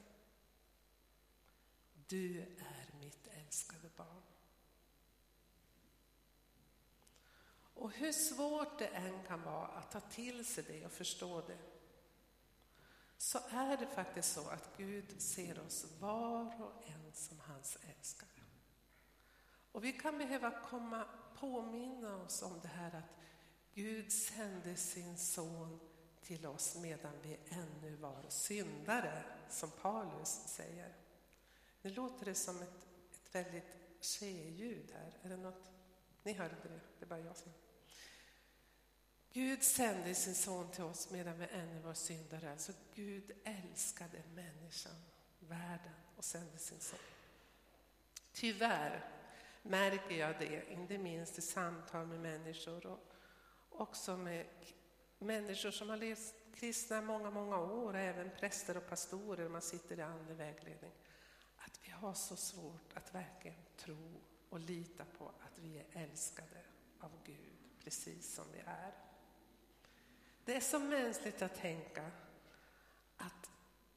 Du 2.07 2.41
är 2.41 2.99
mitt 2.99 3.27
älskade 3.27 3.89
barn. 3.95 4.21
Och 7.73 7.91
hur 7.91 8.11
svårt 8.11 8.79
det 8.79 8.87
än 8.87 9.23
kan 9.23 9.41
vara 9.41 9.67
att 9.67 9.91
ta 9.91 9.99
till 9.99 10.45
sig 10.45 10.63
det 10.67 10.85
och 10.85 10.91
förstå 10.91 11.41
det, 11.41 11.57
så 13.17 13.39
är 13.49 13.77
det 13.77 13.87
faktiskt 13.87 14.33
så 14.33 14.49
att 14.49 14.77
Gud 14.77 15.21
ser 15.21 15.59
oss 15.59 15.85
var 15.99 16.61
och 16.61 16.89
en 16.89 17.13
som 17.13 17.39
hans 17.39 17.77
älskare. 17.97 18.29
Och 19.71 19.83
vi 19.83 19.93
kan 19.93 20.17
behöva 20.17 20.51
komma 20.51 21.07
påminna 21.39 22.15
oss 22.15 22.41
om 22.41 22.59
det 22.61 22.67
här 22.67 22.95
att 22.95 23.15
Gud 23.73 24.11
sände 24.11 24.75
sin 24.75 25.17
son 25.17 25.79
till 26.21 26.45
oss 26.45 26.75
medan 26.75 27.13
vi 27.21 27.39
ännu 27.49 27.95
var 27.95 28.25
syndare, 28.29 29.23
som 29.49 29.71
Paulus 29.71 30.29
säger. 30.29 30.95
Nu 31.81 31.89
låter 31.89 32.25
det 32.25 32.35
som 32.35 32.61
ett, 32.61 32.87
ett 33.11 33.35
väldigt 33.35 33.77
tjejljud 33.99 34.91
här. 34.93 35.17
Är 35.21 35.29
det 35.29 35.37
något? 35.37 35.71
Ni 36.23 36.33
hörde 36.33 36.55
det, 36.63 36.79
det 36.99 37.05
är 37.05 37.09
bara 37.09 37.19
jag 37.19 37.37
som... 37.37 37.51
Gud 39.35 39.63
sände 39.63 40.15
sin 40.15 40.35
son 40.35 40.71
till 40.71 40.83
oss 40.83 41.09
medan 41.11 41.39
vi 41.39 41.47
ännu 41.51 41.79
var 41.79 41.93
syndare. 41.93 42.51
Alltså 42.51 42.71
Gud 42.93 43.31
älskade 43.43 44.23
människan, 44.35 44.95
världen 45.39 45.93
och 46.15 46.25
sände 46.25 46.57
sin 46.57 46.79
son. 46.79 46.99
Tyvärr 48.31 49.09
märker 49.61 50.15
jag 50.15 50.39
det, 50.39 50.71
inte 50.71 50.97
minst 50.97 51.37
i 51.37 51.41
samtal 51.41 52.07
med 52.07 52.19
människor 52.19 52.85
och 52.85 52.99
också 53.69 54.17
med 54.17 54.45
människor 55.19 55.71
som 55.71 55.89
har 55.89 55.97
levt 55.97 56.35
kristna 56.53 57.01
många, 57.01 57.29
många 57.29 57.59
år, 57.59 57.95
även 57.95 58.29
präster 58.39 58.77
och 58.77 58.89
pastorer, 58.89 59.49
man 59.49 59.61
sitter 59.61 59.99
i 59.99 60.01
andlig 60.01 60.35
vägledning, 60.35 60.91
att 61.57 61.79
vi 61.83 61.91
har 61.91 62.13
så 62.13 62.35
svårt 62.35 62.93
att 62.93 63.15
verkligen 63.15 63.65
tro 63.77 64.21
och 64.49 64.59
lita 64.59 65.05
på 65.17 65.27
att 65.27 65.59
vi 65.59 65.77
är 65.77 65.85
älskade 65.91 66.61
av 66.99 67.11
Gud, 67.25 67.57
precis 67.83 68.35
som 68.35 68.45
vi 68.53 68.59
är. 68.59 69.14
Det 70.45 70.55
är 70.55 70.61
så 70.61 70.79
mänskligt 70.79 71.41
att 71.41 71.55
tänka 71.55 72.11
att 73.17 73.49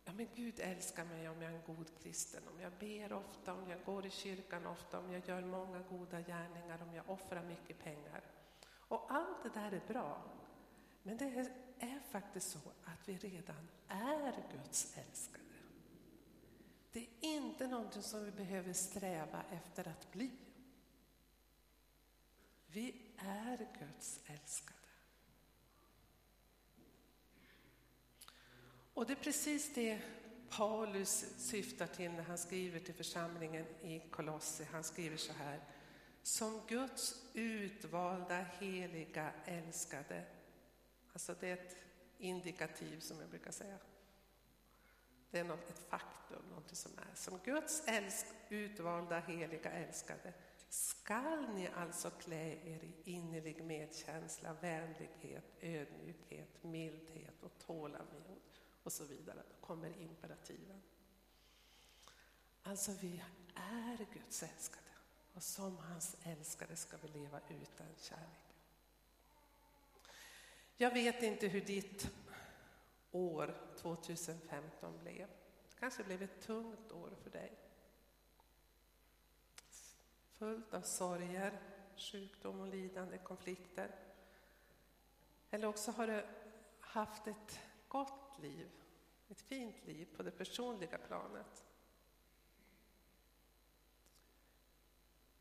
ja, 0.04 0.12
men 0.12 0.28
Gud 0.34 0.60
älskar 0.60 1.04
mig 1.04 1.28
om 1.28 1.42
jag 1.42 1.52
är 1.52 1.56
en 1.56 1.74
god 1.74 1.90
kristen, 2.02 2.42
om 2.54 2.60
jag 2.60 2.72
ber 2.72 3.12
ofta, 3.12 3.54
om 3.54 3.70
jag 3.70 3.84
går 3.84 4.06
i 4.06 4.10
kyrkan 4.10 4.66
ofta, 4.66 4.98
om 4.98 5.12
jag 5.12 5.28
gör 5.28 5.42
många 5.42 5.78
goda 5.78 6.20
gärningar, 6.20 6.82
om 6.82 6.94
jag 6.94 7.10
offrar 7.10 7.42
mycket 7.42 7.78
pengar. 7.78 8.22
Och 8.70 9.06
allt 9.08 9.42
det 9.42 9.60
där 9.60 9.72
är 9.72 9.82
bra. 9.88 10.22
Men 11.02 11.16
det 11.16 11.24
är, 11.24 11.52
är 11.78 12.00
faktiskt 12.10 12.50
så 12.50 12.58
att 12.84 13.08
vi 13.08 13.16
redan 13.16 13.68
är 13.88 14.32
Guds 14.52 14.98
älskade. 14.98 15.44
Det 16.92 17.00
är 17.00 17.08
inte 17.20 17.66
någonting 17.66 18.02
som 18.02 18.24
vi 18.24 18.30
behöver 18.30 18.72
sträva 18.72 19.42
efter 19.50 19.88
att 19.88 20.12
bli. 20.12 20.30
Vi 22.66 23.02
är 23.16 23.68
Guds 23.78 24.20
älskade. 24.26 24.77
Och 28.98 29.06
det 29.06 29.12
är 29.12 29.16
precis 29.16 29.74
det 29.74 30.00
Paulus 30.48 31.24
syftar 31.36 31.86
till 31.86 32.10
när 32.10 32.22
han 32.22 32.38
skriver 32.38 32.80
till 32.80 32.94
församlingen 32.94 33.66
i 33.82 34.02
Kolossi. 34.10 34.64
Han 34.72 34.84
skriver 34.84 35.16
så 35.16 35.32
här. 35.32 35.60
Som 36.22 36.60
Guds 36.68 37.22
utvalda, 37.34 38.44
heliga, 38.60 39.32
älskade. 39.44 40.24
Alltså 41.12 41.34
det 41.40 41.48
är 41.48 41.52
ett 41.52 41.76
indikativ 42.18 43.00
som 43.00 43.20
jag 43.20 43.28
brukar 43.28 43.50
säga. 43.50 43.78
Det 45.30 45.38
är 45.38 45.44
något, 45.44 45.70
ett 45.70 45.88
faktum, 45.88 46.42
något 46.54 46.76
som 46.76 46.92
är. 46.98 47.14
Som 47.14 47.38
Guds 47.44 47.82
älsk, 47.86 48.26
utvalda, 48.48 49.18
heliga, 49.20 49.70
älskade 49.70 50.32
skall 50.68 51.48
ni 51.54 51.68
alltså 51.76 52.10
klä 52.10 52.52
er 52.52 52.84
i 52.84 52.94
innerlig 53.04 53.64
medkänsla, 53.64 54.56
vänlighet, 54.60 55.44
ödmjukhet, 55.60 56.62
mildhet 56.62 57.42
och 57.42 57.58
tålamod 57.66 58.38
och 58.82 58.92
så 58.92 59.04
vidare. 59.04 59.42
Då 59.48 59.66
kommer 59.66 59.98
imperativen. 60.00 60.82
Alltså 62.62 62.92
vi 63.00 63.22
är 63.54 64.06
Guds 64.12 64.42
älskade 64.42 64.88
och 65.34 65.42
som 65.42 65.78
hans 65.78 66.16
älskade 66.22 66.76
ska 66.76 66.96
vi 66.96 67.08
leva 67.08 67.40
ut 67.48 67.76
den 67.78 67.94
kärleken. 67.96 68.56
Jag 70.76 70.90
vet 70.90 71.22
inte 71.22 71.48
hur 71.48 71.60
ditt 71.60 72.10
år 73.10 73.54
2015 73.76 74.98
blev. 74.98 75.28
Det 75.68 75.80
kanske 75.80 76.04
blev 76.04 76.22
ett 76.22 76.40
tungt 76.40 76.92
år 76.92 77.10
för 77.22 77.30
dig. 77.30 77.58
Fullt 80.38 80.74
av 80.74 80.82
sorger, 80.82 81.60
sjukdom 81.96 82.60
och 82.60 82.68
lidande, 82.68 83.18
konflikter. 83.18 83.94
Eller 85.50 85.68
också 85.68 85.90
har 85.90 86.06
du 86.06 86.26
haft 86.80 87.26
ett 87.26 87.60
gott 87.88 88.27
liv, 88.38 88.70
ett 89.28 89.40
fint 89.40 89.86
liv 89.86 90.08
på 90.16 90.22
det 90.22 90.30
personliga 90.30 90.98
planet. 90.98 91.64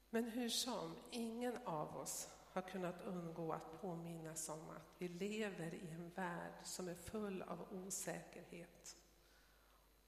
Men 0.10 0.24
hur 0.24 0.50
som, 0.50 0.96
ingen 1.12 1.58
av 1.66 1.98
oss 1.98 2.30
har 2.52 2.62
kunnat 2.62 3.02
undgå 3.02 3.54
att 3.54 3.82
påminnas 3.82 4.50
om 4.50 4.70
att 4.70 4.96
vi 4.98 5.08
lever 5.08 5.74
i 5.74 5.90
en 5.90 6.10
värld 6.10 6.54
som 6.64 6.88
är 6.88 6.96
full 6.96 7.42
av 7.42 7.74
osäkerhet 7.74 8.98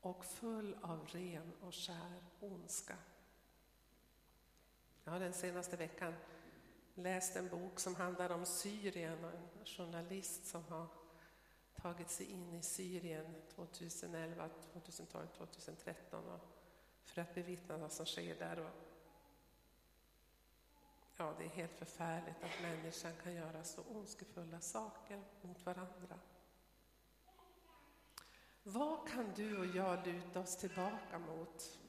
och 0.01 0.25
full 0.25 0.77
av 0.81 1.07
ren 1.07 1.53
och 1.61 1.75
skär 1.75 2.23
ondska. 2.39 2.95
Jag 5.03 5.11
har 5.11 5.19
den 5.19 5.33
senaste 5.33 5.77
veckan 5.77 6.13
läst 6.95 7.35
en 7.35 7.49
bok 7.49 7.79
som 7.79 7.95
handlar 7.95 8.29
om 8.29 8.45
Syrien 8.45 9.25
och 9.25 9.31
en 9.31 9.65
journalist 9.65 10.45
som 10.45 10.63
har 10.63 10.87
tagit 11.81 12.09
sig 12.09 12.25
in 12.25 12.53
i 12.53 12.61
Syrien 12.61 13.35
2011, 13.55 14.49
2012, 14.73 15.27
2013 15.37 16.25
och 16.25 16.39
för 17.03 17.21
att 17.21 17.35
bevittna 17.35 17.77
vad 17.77 17.91
som 17.91 18.05
sker 18.05 18.35
där. 18.35 18.59
Och 18.59 18.71
ja, 21.17 21.33
det 21.37 21.43
är 21.43 21.49
helt 21.49 21.77
förfärligt 21.77 22.43
att 22.43 22.61
människan 22.61 23.11
kan 23.23 23.33
göra 23.33 23.63
så 23.63 23.83
ondskefulla 23.83 24.61
saker 24.61 25.23
mot 25.41 25.65
varandra. 25.65 26.19
Vad 28.63 29.07
kan 29.07 29.33
du 29.35 29.57
och 29.57 29.65
jag 29.65 30.07
luta 30.07 30.39
oss 30.39 30.57
tillbaka 30.57 31.19
mot 31.19 31.79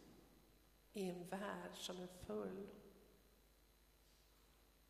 i 0.93 1.11
en 1.11 1.29
värld 1.29 1.75
som 1.75 2.01
är 2.01 2.07
full 2.07 2.67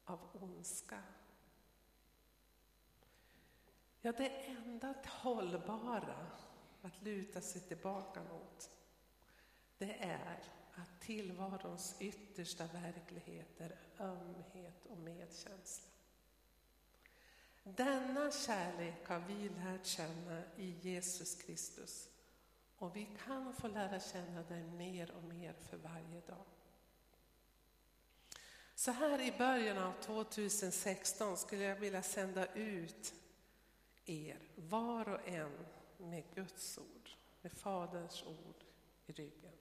av 0.04 0.18
ondska? 0.32 1.02
Ja, 4.02 4.12
det 4.12 4.28
enda 4.28 4.94
hållbara 5.06 6.26
att 6.82 7.02
luta 7.02 7.40
sig 7.40 7.60
tillbaka 7.60 8.22
mot, 8.22 8.70
det 9.78 9.96
är 10.00 10.38
att 10.74 11.00
tillvarons 11.00 11.96
yttersta 11.98 12.66
verklighet 12.66 13.60
är 13.60 13.78
ömhet 13.98 14.86
och 14.86 14.98
medkänsla. 14.98 15.90
Denna 17.64 18.30
kärlek 18.30 19.08
har 19.08 19.18
vi 19.18 19.48
lärt 19.48 19.86
känna 19.86 20.42
i 20.56 20.70
Jesus 20.80 21.34
Kristus 21.34 22.08
och 22.78 22.96
vi 22.96 23.08
kan 23.24 23.54
få 23.54 23.68
lära 23.68 24.00
känna 24.00 24.42
den 24.42 24.76
mer 24.76 25.10
och 25.10 25.24
mer 25.24 25.52
för 25.52 25.76
varje 25.76 26.20
dag. 26.20 26.44
Så 28.74 28.90
här 28.90 29.20
i 29.20 29.32
början 29.38 29.78
av 29.78 29.92
2016 29.92 31.36
skulle 31.36 31.62
jag 31.62 31.76
vilja 31.76 32.02
sända 32.02 32.46
ut 32.54 33.14
er, 34.06 34.38
var 34.56 35.08
och 35.08 35.28
en, 35.28 35.66
med 35.98 36.24
Guds 36.34 36.78
ord, 36.78 37.10
med 37.42 37.52
Faderns 37.52 38.22
ord 38.22 38.64
i 39.06 39.12
ryggen. 39.12 39.52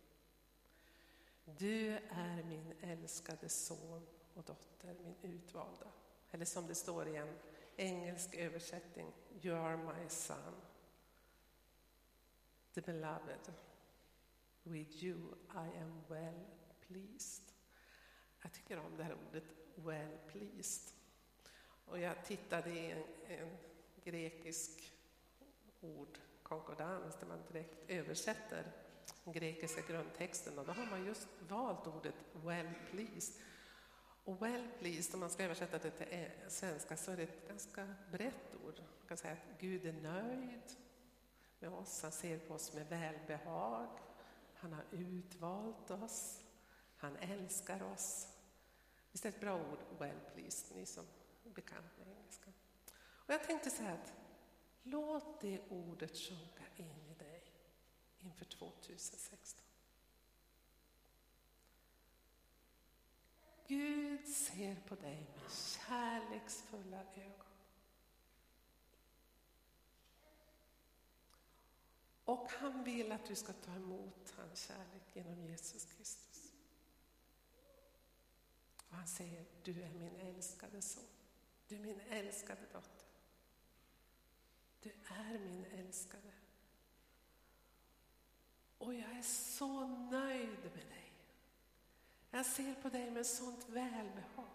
Du 1.45 1.91
är 2.09 2.43
min 2.43 2.73
älskade 2.81 3.49
son 3.49 4.07
och 4.33 4.43
dotter, 4.43 4.95
min 5.03 5.15
utvalda. 5.21 5.87
Eller 6.31 6.45
som 6.45 6.67
det 6.67 6.75
står 6.75 7.07
i 7.07 7.15
en 7.15 7.39
engelsk 7.77 8.35
översättning, 8.35 9.13
You 9.41 9.55
are 9.55 9.77
my 9.77 10.09
son, 10.09 10.55
the 12.73 12.81
beloved. 12.81 13.53
With 14.63 15.03
you 15.03 15.17
I 15.51 15.81
am 15.81 16.03
well 16.07 16.45
pleased. 16.87 17.43
Jag 18.41 18.51
tycker 18.53 18.79
om 18.79 18.97
det 18.97 19.03
här 19.03 19.17
ordet 19.29 19.43
well 19.75 20.17
pleased. 20.27 20.93
Och 21.85 21.99
jag 21.99 22.25
tittade 22.25 22.69
i 22.69 22.91
en, 22.91 23.03
en 23.27 23.57
grekisk 24.03 24.93
ord, 25.81 26.19
konkordans, 26.43 27.15
där 27.19 27.27
man 27.27 27.43
direkt 27.51 27.89
översätter 27.89 28.71
den 29.23 29.33
grekiska 29.33 29.81
grundtexten 29.81 30.59
och 30.59 30.65
då 30.65 30.71
har 30.71 30.85
man 30.85 31.05
just 31.05 31.27
valt 31.47 31.87
ordet 31.87 32.15
well 32.33 32.73
pleased. 32.91 33.43
Och 34.23 34.41
well 34.41 34.67
pleased, 34.79 35.13
om 35.13 35.19
man 35.19 35.29
ska 35.29 35.43
översätta 35.43 35.77
det 35.77 35.91
till 35.91 36.07
eh, 36.09 36.27
svenska, 36.47 36.97
så 36.97 37.11
är 37.11 37.17
det 37.17 37.23
ett 37.23 37.47
ganska 37.47 37.95
brett 38.11 38.55
ord. 38.65 38.79
Man 38.99 39.07
kan 39.07 39.17
säga 39.17 39.33
att 39.33 39.59
Gud 39.61 39.85
är 39.85 39.93
nöjd 39.93 40.77
med 41.59 41.73
oss, 41.73 42.01
han 42.01 42.11
ser 42.11 42.39
på 42.39 42.53
oss 42.53 42.73
med 42.73 42.87
välbehag, 42.87 43.99
han 44.53 44.73
har 44.73 44.83
utvalt 44.91 45.91
oss, 45.91 46.41
han 46.97 47.15
älskar 47.15 47.83
oss. 47.83 48.27
Visst 49.11 49.25
är 49.25 49.31
det 49.31 49.35
ett 49.35 49.41
bra 49.41 49.55
ord, 49.55 49.79
well 49.99 50.19
pleased, 50.33 50.75
ni 50.77 50.85
som 50.85 51.05
är 51.45 51.49
bekanta 51.49 52.05
med 52.05 52.17
engelska. 52.17 52.51
Och 53.29 53.35
jag 53.35 53.43
tänkte 53.43 53.69
så 53.69 53.83
här 53.83 53.93
att 53.93 54.13
låt 54.83 55.41
det 55.41 55.61
ordet 55.69 56.17
sjunka 56.17 56.63
in 56.75 57.05
i 57.09 57.13
dig 57.13 57.43
inför 58.19 58.45
2016. 58.45 59.65
Gud 63.67 64.27
ser 64.27 64.75
på 64.75 64.95
dig 64.95 65.27
med 65.35 65.51
kärleksfulla 65.51 67.03
ögon. 67.15 67.45
Och 72.25 72.51
han 72.51 72.83
vill 72.83 73.11
att 73.11 73.25
du 73.25 73.35
ska 73.35 73.53
ta 73.53 73.71
emot 73.71 74.33
hans 74.37 74.67
kärlek 74.67 75.03
genom 75.13 75.43
Jesus 75.43 75.85
Kristus. 75.85 76.53
Och 78.89 78.95
han 78.95 79.07
säger, 79.07 79.45
du 79.63 79.81
är 79.81 79.89
min 79.89 80.15
älskade 80.15 80.81
son. 80.81 81.03
Du 81.67 81.75
är 81.75 81.79
min 81.79 82.01
älskade 82.01 82.61
dotter. 82.73 82.98
Du 84.81 84.89
är 85.05 85.39
min 85.39 85.65
älskade. 85.65 86.33
Och 88.77 88.93
jag 88.93 89.17
är 89.17 89.21
så 89.21 89.87
nöjd 89.87 90.59
med 90.63 90.87
dig. 90.87 91.13
Jag 92.31 92.45
ser 92.45 92.73
på 92.73 92.89
dig 92.89 93.11
med 93.11 93.25
sånt 93.25 93.69
välbehag. 93.69 94.45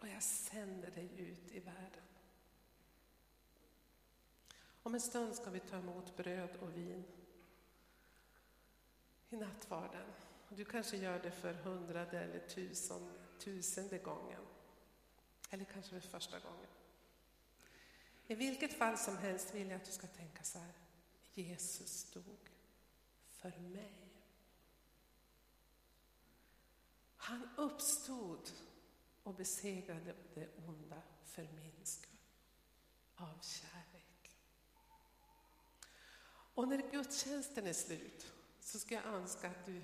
Och 0.00 0.08
jag 0.08 0.22
sänder 0.22 0.90
dig 0.90 1.10
ut 1.16 1.52
i 1.52 1.60
världen. 1.60 2.02
Om 4.82 4.94
en 4.94 5.00
stund 5.00 5.34
ska 5.34 5.50
vi 5.50 5.60
ta 5.60 5.76
emot 5.76 6.16
bröd 6.16 6.56
och 6.56 6.76
vin 6.76 7.04
i 9.30 9.36
nattvarden. 9.36 10.06
Du 10.48 10.64
kanske 10.64 10.96
gör 10.96 11.18
det 11.18 11.30
för 11.30 11.54
hundrade 11.54 12.20
eller 12.20 12.48
tusen, 12.48 13.12
tusende 13.38 13.98
gången. 13.98 14.42
Eller 15.50 15.64
kanske 15.64 16.00
för 16.00 16.08
första 16.08 16.38
gången. 16.38 16.68
I 18.26 18.34
vilket 18.34 18.72
fall 18.72 18.98
som 18.98 19.16
helst 19.16 19.54
vill 19.54 19.70
jag 19.70 19.76
att 19.76 19.84
du 19.84 19.92
ska 19.92 20.06
tänka 20.06 20.42
så 20.42 20.58
här. 20.58 20.72
Jesus 21.34 22.10
dog 22.10 22.50
för 23.28 23.58
mig. 23.58 24.04
Han 27.16 27.48
uppstod 27.56 28.50
och 29.22 29.34
besegrade 29.34 30.14
det 30.34 30.48
onda 30.68 31.02
för 31.24 31.42
min 31.42 31.84
skull, 31.84 32.18
av 33.16 33.38
kärlek. 33.42 34.36
Och 36.54 36.68
när 36.68 36.90
gudstjänsten 36.90 37.66
är 37.66 37.72
slut 37.72 38.32
så 38.60 38.78
ska 38.78 38.94
jag 38.94 39.04
önska 39.04 39.50
att 39.50 39.66
du 39.66 39.82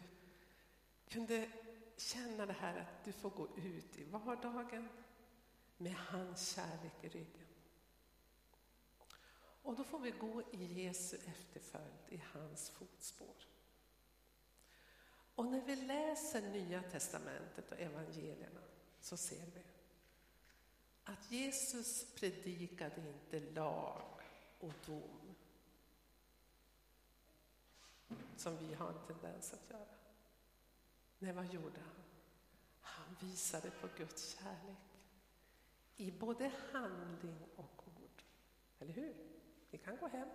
kunde 1.08 1.50
känna 1.96 2.46
det 2.46 2.52
här 2.52 2.78
att 2.80 3.04
du 3.04 3.12
får 3.12 3.30
gå 3.30 3.48
ut 3.56 3.96
i 3.96 4.04
vardagen 4.04 4.88
med 5.76 5.94
hans 5.94 6.54
kärlek 6.54 6.92
i 7.02 7.08
ryggen. 7.08 7.49
Och 9.62 9.76
då 9.76 9.84
får 9.84 9.98
vi 9.98 10.10
gå 10.10 10.42
i 10.52 10.82
Jesu 10.82 11.16
efterföljd, 11.26 12.02
i 12.08 12.22
hans 12.32 12.70
fotspår. 12.70 13.36
Och 15.34 15.46
när 15.46 15.60
vi 15.60 15.76
läser 15.76 16.50
Nya 16.50 16.82
Testamentet 16.82 17.72
och 17.72 17.80
evangelierna 17.80 18.60
så 19.00 19.16
ser 19.16 19.46
vi 19.54 19.62
att 21.04 21.30
Jesus 21.30 22.14
predikade 22.14 23.08
inte 23.08 23.40
lag 23.40 24.20
och 24.60 24.72
dom 24.86 25.34
som 28.36 28.56
vi 28.58 28.74
har 28.74 28.88
en 28.88 29.06
tendens 29.06 29.52
att 29.52 29.70
göra. 29.70 29.86
Nej, 31.18 31.32
vad 31.32 31.46
gjorde 31.46 31.80
han? 31.80 32.04
Han 32.80 33.16
visade 33.20 33.70
på 33.70 33.88
Guds 33.96 34.38
kärlek 34.38 34.78
i 35.96 36.10
både 36.10 36.52
handling 36.72 37.38
och 37.56 37.82
ord. 37.86 38.22
Eller 38.78 38.92
hur? 38.92 39.29
Ni 39.70 39.78
kan 39.78 39.96
gå 39.96 40.06
hem 40.06 40.28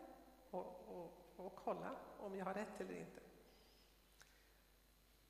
och, 0.51 0.65
och, 0.87 1.45
och 1.45 1.55
kolla 1.55 1.95
om 2.19 2.35
jag 2.35 2.45
har 2.45 2.53
rätt 2.53 2.81
eller 2.81 2.95
inte. 2.95 3.21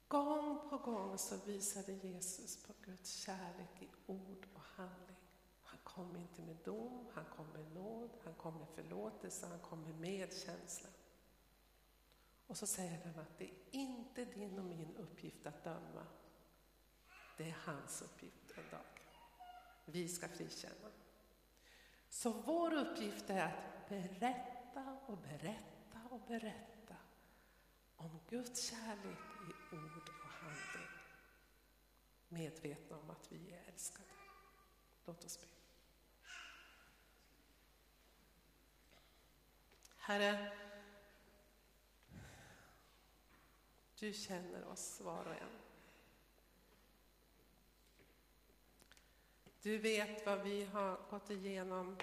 Gång 0.08 0.70
på 0.70 0.78
gång 0.78 1.18
så 1.18 1.38
visade 1.46 1.91
Jesus 1.94 2.63
på 2.63 2.74
Guds 2.82 3.10
kärlek 3.10 3.82
i 3.82 3.89
ord 4.06 4.48
och 4.54 4.62
handling. 4.62 5.18
Han 5.63 5.80
kom 5.84 6.15
inte 6.15 6.41
med 6.41 6.56
dom, 6.56 7.08
han 7.13 7.26
kom 7.38 7.48
med 7.48 7.72
nåd, 7.72 8.10
han 8.24 8.34
kom 8.34 8.58
med 8.58 8.68
förlåtelse, 8.68 9.48
han 9.48 9.60
kom 9.60 9.82
med 9.82 10.00
medkänsla. 10.00 10.89
Och 12.48 12.58
så 12.58 12.68
säger 12.68 13.06
han 13.06 13.20
att 13.20 13.38
det 13.38 13.46
är 13.46 13.56
inte 13.72 14.26
din 14.26 14.60
och 14.60 14.65
min 14.65 14.96
uppgift 14.98 15.46
att 15.46 15.63
döma. 15.63 16.08
Det 17.38 17.50
är 17.50 17.58
hans 17.65 18.02
uppgift 18.02 18.52
en 18.58 18.70
dag. 18.72 19.02
Vi 19.86 20.08
ska 20.08 20.28
frikänna. 20.28 20.91
Så 22.15 22.32
vår 22.32 22.73
uppgift 22.73 23.30
är 23.30 23.45
att 23.45 23.89
berätta 23.89 24.97
och 25.06 25.17
berätta 25.17 25.99
och 26.10 26.21
berätta 26.28 26.95
om 27.95 28.19
Guds 28.30 28.69
kärlek 28.69 29.19
i 29.41 29.75
ord 29.75 30.10
och 30.10 30.30
handling. 30.30 30.89
Medvetna 32.30 32.97
om 32.97 33.10
att 33.10 33.32
vi 33.32 33.54
är 33.54 33.63
älskade. 33.73 34.10
Låt 35.06 35.25
oss 35.25 35.39
be. 35.39 35.47
Herre, 39.97 40.58
du 43.99 44.13
känner 44.13 44.65
oss 44.65 45.01
var 45.01 45.25
och 45.25 45.36
en. 45.36 45.64
Du 49.65 49.78
vet 49.78 50.25
vad 50.25 50.41
vi 50.41 50.65
har 50.65 50.99
gått 51.10 51.30
igenom 51.30 51.97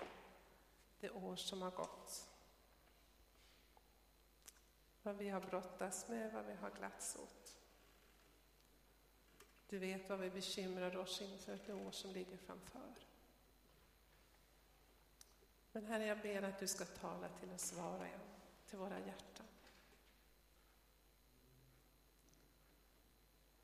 det 1.01 1.11
år 1.11 1.37
som 1.37 1.63
har 1.63 1.71
gått. 1.71 2.29
Vad 5.03 5.17
vi 5.17 5.29
har 5.29 5.41
brottats 5.41 6.09
med, 6.09 6.33
vad 6.33 6.45
vi 6.45 6.55
har 6.55 6.71
glatts 6.71 7.17
åt. 7.17 7.57
Du 9.69 9.79
vet 9.79 10.09
vad 10.09 10.19
vi 10.19 10.31
bekymrar 10.31 10.97
oss 10.97 11.21
inför 11.21 11.59
det 11.67 11.73
år 11.73 11.91
som 11.91 12.11
ligger 12.11 12.37
framför. 12.37 12.95
Men 15.73 15.87
Herre, 15.87 16.07
jag 16.07 16.21
ber 16.21 16.43
att 16.43 16.59
du 16.59 16.67
ska 16.67 16.85
tala 16.85 17.29
till 17.29 17.51
oss 17.51 17.73
var 17.73 17.99
och 17.99 18.07
en, 18.07 18.21
till 18.67 18.79
våra 18.79 18.99
hjärtan. 18.99 19.47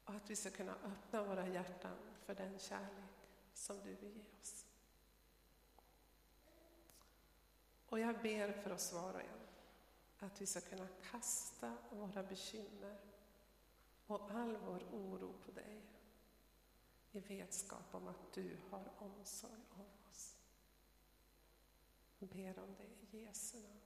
Och 0.04 0.14
att 0.14 0.30
vi 0.30 0.36
ska 0.36 0.50
kunna 0.50 0.74
öppna 0.74 1.22
våra 1.22 1.48
hjärtan 1.48 1.96
för 2.24 2.34
den 2.34 2.58
kärlek 2.58 3.07
som 3.58 3.80
du 3.84 3.94
vill 3.94 4.16
ge 4.16 4.24
oss. 4.40 4.66
Och 7.88 7.98
jag 7.98 8.22
ber 8.22 8.52
för 8.52 8.72
oss 8.72 8.92
var 8.92 9.14
och 9.14 9.20
en, 9.20 9.40
att 10.18 10.40
vi 10.40 10.46
ska 10.46 10.60
kunna 10.60 10.88
kasta 11.10 11.76
våra 11.90 12.22
bekymmer 12.22 13.00
och 14.06 14.30
all 14.30 14.56
vår 14.56 14.82
oro 14.92 15.34
på 15.44 15.52
dig 15.52 15.82
i 17.12 17.20
vetskap 17.20 17.94
om 17.94 18.08
att 18.08 18.32
du 18.32 18.56
har 18.70 18.92
omsorg 18.98 19.60
om 19.70 19.86
oss. 20.10 20.36
Jag 22.18 22.28
ber 22.28 22.58
om 22.58 22.76
det 22.78 23.16
i 23.16 23.24
Jesu 23.24 23.58
namn. 23.58 23.77